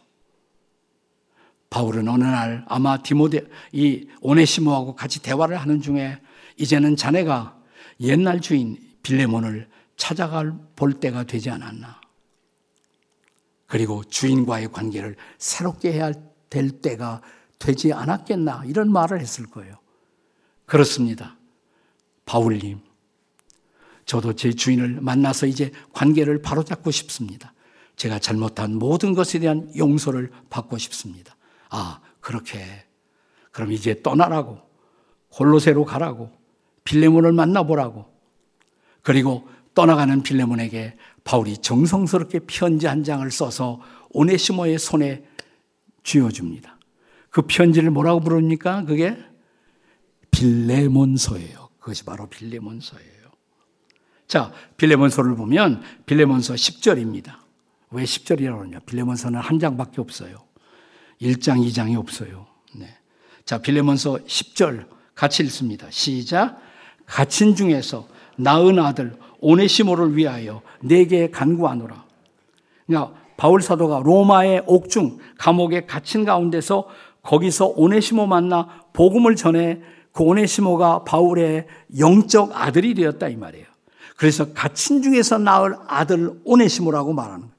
바울은 1.69 2.07
어느 2.07 2.23
날 2.23 2.63
아마 2.67 3.01
디모데 3.01 3.41
이 3.71 4.07
오네시모하고 4.21 4.95
같이 4.95 5.21
대화를 5.21 5.57
하는 5.57 5.81
중에 5.81 6.21
이제는 6.57 6.95
자네가 6.95 7.57
옛날 8.01 8.39
주인 8.41 8.77
빌레몬을 9.03 9.69
찾아갈 9.97 10.53
볼 10.75 10.93
때가 10.93 11.23
되지 11.23 11.49
않았나. 11.49 12.01
그리고 13.67 14.03
주인과의 14.03 14.71
관계를 14.71 15.15
새롭게 15.37 15.93
해야 15.93 16.11
될 16.49 16.69
때가 16.69 17.21
되지 17.59 17.93
않았겠나 17.93 18.63
이런 18.65 18.91
말을 18.91 19.19
했을 19.19 19.45
거예요. 19.47 19.75
그렇습니다. 20.65 21.37
바울님, 22.25 22.79
저도 24.05 24.33
제 24.33 24.53
주인을 24.53 25.01
만나서 25.01 25.47
이제 25.47 25.71
관계를 25.93 26.41
바로잡고 26.41 26.91
싶습니다. 26.91 27.53
제가 27.95 28.19
잘못한 28.19 28.75
모든 28.75 29.13
것에 29.13 29.39
대한 29.39 29.71
용서를 29.75 30.31
받고 30.49 30.77
싶습니다. 30.77 31.35
아, 31.69 32.01
그렇게. 32.19 32.85
그럼 33.51 33.71
이제 33.71 34.01
떠나라고. 34.01 34.59
골로새로 35.29 35.85
가라고. 35.85 36.31
빌레몬을 36.83 37.31
만나보라고. 37.31 38.05
그리고 39.01 39.47
떠나가는 39.73 40.23
빌레몬에게 40.23 40.97
바울이 41.23 41.57
정성스럽게 41.57 42.41
편지 42.47 42.85
한 42.87 43.03
장을 43.03 43.29
써서 43.31 43.81
오네시모의 44.11 44.77
손에 44.79 45.25
쥐어줍니다. 46.03 46.77
그 47.29 47.41
편지를 47.41 47.91
뭐라고 47.91 48.21
부릅니까? 48.21 48.85
그게 48.85 49.17
빌레몬서예요. 50.31 51.69
그것이 51.79 52.05
바로 52.05 52.27
빌레몬서예요. 52.29 53.14
자, 54.27 54.51
빌레몬서를 54.77 55.35
보면 55.35 55.81
빌레몬서 56.05 56.55
10절입니다. 56.55 57.35
왜 57.91 58.03
10절이라고 58.03 58.59
하냐? 58.59 58.79
빌레몬서는 58.85 59.39
한 59.39 59.59
장밖에 59.59 60.01
없어요. 60.01 60.37
1장, 61.21 61.65
2장이 61.67 61.97
없어요. 61.97 62.47
네. 62.75 62.87
자, 63.45 63.59
빌레몬서 63.59 64.15
10절 64.25 64.87
같이 65.13 65.43
읽습니다. 65.43 65.87
시작. 65.91 66.59
갇힌 67.05 67.55
중에서 67.55 68.07
낳은 68.37 68.79
아들 68.79 69.15
오네시모를 69.39 70.17
위하여 70.17 70.61
내게 70.81 71.29
간구하노라. 71.29 72.03
그러니까 72.87 73.13
바울 73.37 73.61
사도가 73.61 74.01
로마의 74.03 74.63
옥중 74.65 75.19
감옥에 75.37 75.85
갇힌 75.85 76.25
가운데서 76.25 76.87
거기서 77.21 77.73
오네시모 77.75 78.27
만나 78.27 78.83
복음을 78.93 79.35
전해 79.35 79.81
그 80.11 80.23
오네시모가 80.23 81.03
바울의 81.03 81.67
영적 81.99 82.51
아들이 82.53 82.93
되었다 82.93 83.27
이 83.27 83.35
말이에요. 83.35 83.74
그래서 84.15 84.53
갇힌 84.53 85.01
중에서 85.01 85.37
낳을 85.37 85.75
아들 85.87 86.39
오네시모라고 86.43 87.13
말하는 87.13 87.41
거예요. 87.41 87.55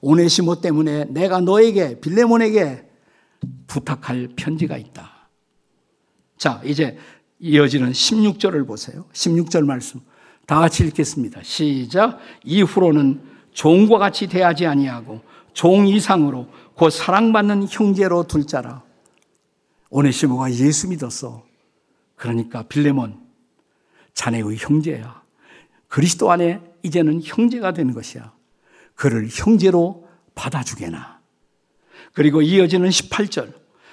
오네시모 0.00 0.60
때문에 0.60 1.06
내가 1.06 1.40
너에게 1.40 2.00
빌레몬에게 2.00 2.88
부탁할 3.66 4.28
편지가 4.36 4.76
있다. 4.76 5.28
자, 6.36 6.60
이제 6.64 6.96
이어지는 7.40 7.92
16절을 7.92 8.66
보세요. 8.66 9.06
16절 9.12 9.64
말씀. 9.64 10.00
다 10.46 10.60
같이 10.60 10.84
읽겠습니다. 10.84 11.42
시작. 11.42 12.18
이후로는 12.44 13.20
종과 13.52 13.98
같이 13.98 14.28
대하지 14.28 14.66
아니하고 14.66 15.22
종 15.52 15.88
이상으로 15.88 16.46
곧 16.74 16.90
사랑받는 16.90 17.66
형제로 17.68 18.22
둘 18.22 18.46
자라. 18.46 18.82
오네시모가 19.90 20.52
예수 20.52 20.88
믿었어. 20.88 21.44
그러니까 22.14 22.62
빌레몬 22.62 23.18
자네의 24.14 24.56
형제야. 24.56 25.25
그리스도 25.88 26.30
안에 26.30 26.60
이제는 26.82 27.22
형제가 27.22 27.72
되는 27.72 27.94
것이야. 27.94 28.32
그를 28.94 29.28
형제로 29.30 30.08
받아주게나. 30.34 31.20
그리고 32.12 32.42
이어지는 32.42 32.88
18절. 32.88 33.52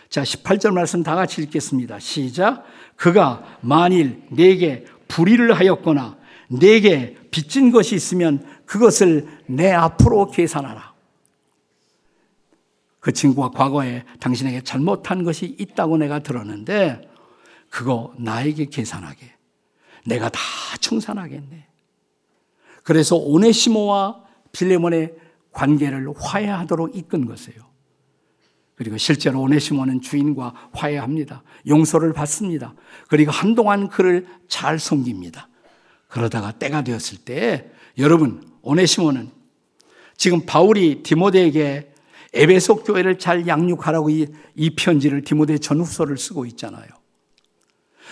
자, 0.09 0.23
18절 0.23 0.73
말씀 0.73 1.03
다 1.03 1.15
같이 1.15 1.41
읽겠습니다. 1.41 1.99
시작. 1.99 2.63
그가 2.95 3.57
만일 3.61 4.23
내게 4.29 4.85
불의를 5.07 5.53
하였거나 5.53 6.17
내게 6.49 7.17
빚진 7.31 7.71
것이 7.71 7.95
있으면 7.95 8.45
그것을 8.65 9.27
내 9.47 9.71
앞으로 9.71 10.29
계산하라. 10.31 10.93
그 12.99 13.11
친구가 13.11 13.49
과거에 13.49 14.05
당신에게 14.19 14.61
잘못한 14.61 15.23
것이 15.23 15.55
있다고 15.59 15.97
내가 15.97 16.19
들었는데 16.19 17.01
그거 17.69 18.13
나에게 18.17 18.65
계산하게. 18.65 19.33
내가 20.05 20.29
다 20.29 20.39
청산하겠네. 20.79 21.67
그래서 22.83 23.15
오네시모와 23.15 24.23
빌레몬의 24.51 25.15
관계를 25.51 26.07
화해하도록 26.17 26.95
이끈 26.95 27.25
것이에요. 27.25 27.61
그리고 28.75 28.97
실제로 28.97 29.41
오네시모는 29.41 30.01
주인과 30.01 30.69
화해합니다. 30.73 31.43
용서를 31.67 32.13
받습니다. 32.13 32.73
그리고 33.07 33.31
한동안 33.31 33.87
그를 33.87 34.27
잘 34.47 34.79
섬깁니다. 34.79 35.47
그러다가 36.07 36.51
때가 36.51 36.83
되었을 36.83 37.19
때 37.19 37.71
여러분 37.97 38.43
오네시모는 38.61 39.31
지금 40.17 40.45
바울이 40.45 41.03
디모데에게 41.03 41.93
에베소 42.33 42.83
교회를 42.83 43.19
잘 43.19 43.47
양육하라고 43.47 44.09
이, 44.09 44.27
이 44.55 44.75
편지를 44.75 45.23
디모데 45.23 45.59
전후서를 45.59 46.17
쓰고 46.17 46.45
있잖아요. 46.47 46.87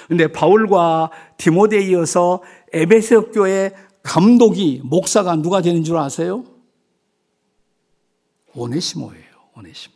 근데 0.07 0.27
바울과 0.27 1.11
디모데에 1.37 1.81
이어서 1.89 2.41
에베소 2.73 3.31
교회 3.31 3.71
감독이 4.03 4.81
목사가 4.83 5.35
누가 5.35 5.61
되는 5.61 5.83
줄 5.83 5.97
아세요? 5.97 6.43
오네시모예요. 8.53 9.25
오네시모. 9.57 9.95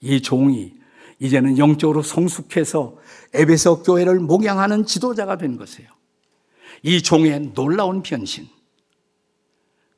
이 0.00 0.20
종이 0.22 0.74
이제는 1.18 1.58
영적으로 1.58 2.02
성숙해서 2.02 2.96
에베소 3.34 3.82
교회를 3.82 4.20
목양하는 4.20 4.86
지도자가 4.86 5.36
된 5.36 5.56
것이에요. 5.56 5.88
이 6.82 7.02
종의 7.02 7.52
놀라운 7.54 8.02
변신, 8.02 8.48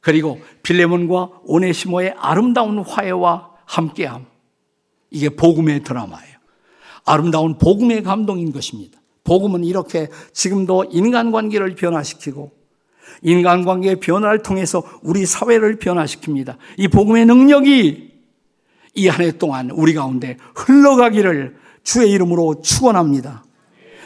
그리고 0.00 0.40
빌레몬과 0.64 1.42
오네시모의 1.44 2.14
아름다운 2.18 2.80
화해와 2.80 3.52
함께함. 3.64 4.26
이게 5.10 5.28
복음의 5.28 5.84
드라마예요. 5.84 6.38
아름다운 7.04 7.56
복음의 7.58 8.02
감동인 8.02 8.52
것입니다. 8.52 9.00
복음은 9.24 9.64
이렇게 9.64 10.08
지금도 10.32 10.86
인간관계를 10.90 11.74
변화시키고 11.74 12.52
인간관계의 13.22 13.96
변화를 14.00 14.42
통해서 14.42 14.82
우리 15.02 15.26
사회를 15.26 15.78
변화시킵니다. 15.78 16.56
이 16.78 16.88
복음의 16.88 17.26
능력이 17.26 18.12
이 18.94 19.08
한 19.08 19.20
해 19.22 19.32
동안 19.38 19.70
우리 19.70 19.94
가운데 19.94 20.36
흘러가기를 20.54 21.56
주의 21.82 22.10
이름으로 22.10 22.60
축원합니다. 22.62 23.44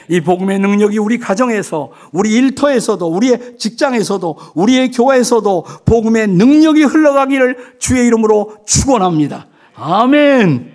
이 0.09 0.21
복음의 0.21 0.61
능력이 0.61 0.99
우리 0.99 1.19
가정에서, 1.19 1.91
우리 2.13 2.33
일터에서도, 2.37 3.05
우리의 3.09 3.59
직장에서도, 3.59 4.39
우리의 4.55 4.93
교회에서도 4.93 5.65
복음의 5.85 6.29
능력이 6.29 6.85
흘러가기를 6.85 7.77
주의 7.81 8.07
이름으로 8.07 8.59
축원합니다. 8.67 9.49
아멘. 9.75 10.73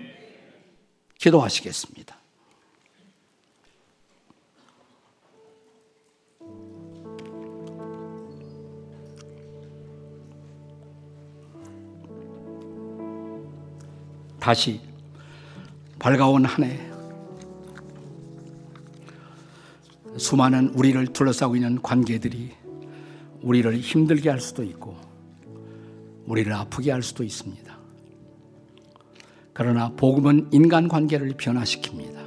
기도하시겠습니다. 1.17 2.20
다시 14.41 14.81
밝아온 15.99 16.43
한 16.43 16.65
해 16.65 16.91
수많은 20.17 20.69
우리를 20.75 21.07
둘러싸고 21.07 21.55
있는 21.55 21.81
관계들이 21.81 22.51
우리를 23.41 23.79
힘들게 23.79 24.29
할 24.29 24.41
수도 24.41 24.63
있고 24.63 24.97
우리를 26.25 26.51
아프게 26.51 26.91
할 26.91 27.01
수도 27.01 27.23
있습니다. 27.23 27.77
그러나 29.53 29.89
복음은 29.95 30.49
인간 30.51 30.87
관계를 30.87 31.33
변화시킵니다. 31.33 32.19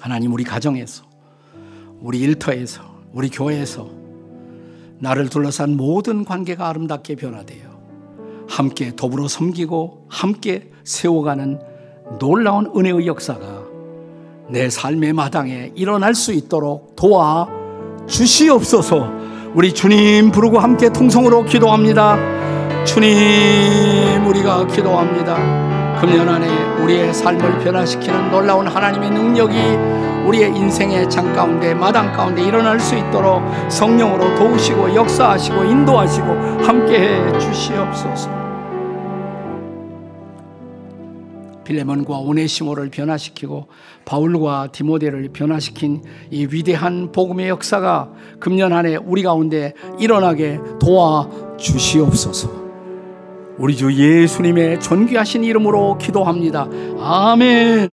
하나님 0.00 0.32
우리 0.32 0.44
가정에서 0.44 1.04
우리 2.00 2.20
일터에서 2.20 3.02
우리 3.12 3.28
교회에서 3.28 3.90
나를 4.98 5.28
둘러싼 5.28 5.76
모든 5.76 6.24
관계가 6.24 6.68
아름답게 6.68 7.16
변화되어 7.16 7.69
함께 8.50 8.92
더불어 8.96 9.28
섬기고 9.28 10.06
함께 10.08 10.70
세워가는 10.82 11.60
놀라운 12.18 12.70
은혜의 12.76 13.06
역사가 13.06 13.40
내 14.48 14.68
삶의 14.68 15.12
마당에 15.12 15.70
일어날 15.76 16.16
수 16.16 16.32
있도록 16.32 16.96
도와 16.96 17.48
주시옵소서. 18.08 19.08
우리 19.54 19.72
주님 19.72 20.32
부르고 20.32 20.58
함께 20.58 20.90
통성으로 20.90 21.44
기도합니다. 21.44 22.18
주님, 22.84 24.26
우리가 24.26 24.66
기도합니다. 24.66 26.00
금년 26.00 26.28
안에 26.28 26.82
우리의 26.82 27.14
삶을 27.14 27.60
변화시키는 27.60 28.32
놀라운 28.32 28.66
하나님의 28.66 29.10
능력이 29.10 29.56
우리의 30.26 30.48
인생의 30.56 31.08
장 31.08 31.32
가운데, 31.32 31.72
마당 31.72 32.12
가운데 32.12 32.42
일어날 32.42 32.80
수 32.80 32.96
있도록 32.96 33.42
성령으로 33.68 34.34
도우시고 34.34 34.94
역사하시고 34.94 35.64
인도하시고 35.64 36.26
함께해 36.64 37.38
주시옵소서. 37.38 38.39
빌레몬과 41.70 42.18
오네시모를 42.18 42.90
변화시키고 42.90 43.68
바울과 44.04 44.72
디모데를 44.72 45.28
변화시킨 45.32 46.02
이 46.30 46.48
위대한 46.50 47.12
복음의 47.12 47.48
역사가 47.48 48.10
금년 48.40 48.72
한해 48.72 48.96
우리 48.96 49.22
가운데 49.22 49.74
일어나게 49.98 50.58
도와 50.80 51.28
주시옵소서. 51.58 52.60
우리 53.58 53.76
주 53.76 53.92
예수님의 53.92 54.80
존귀하신 54.80 55.44
이름으로 55.44 55.98
기도합니다. 55.98 56.68
아멘. 56.98 57.99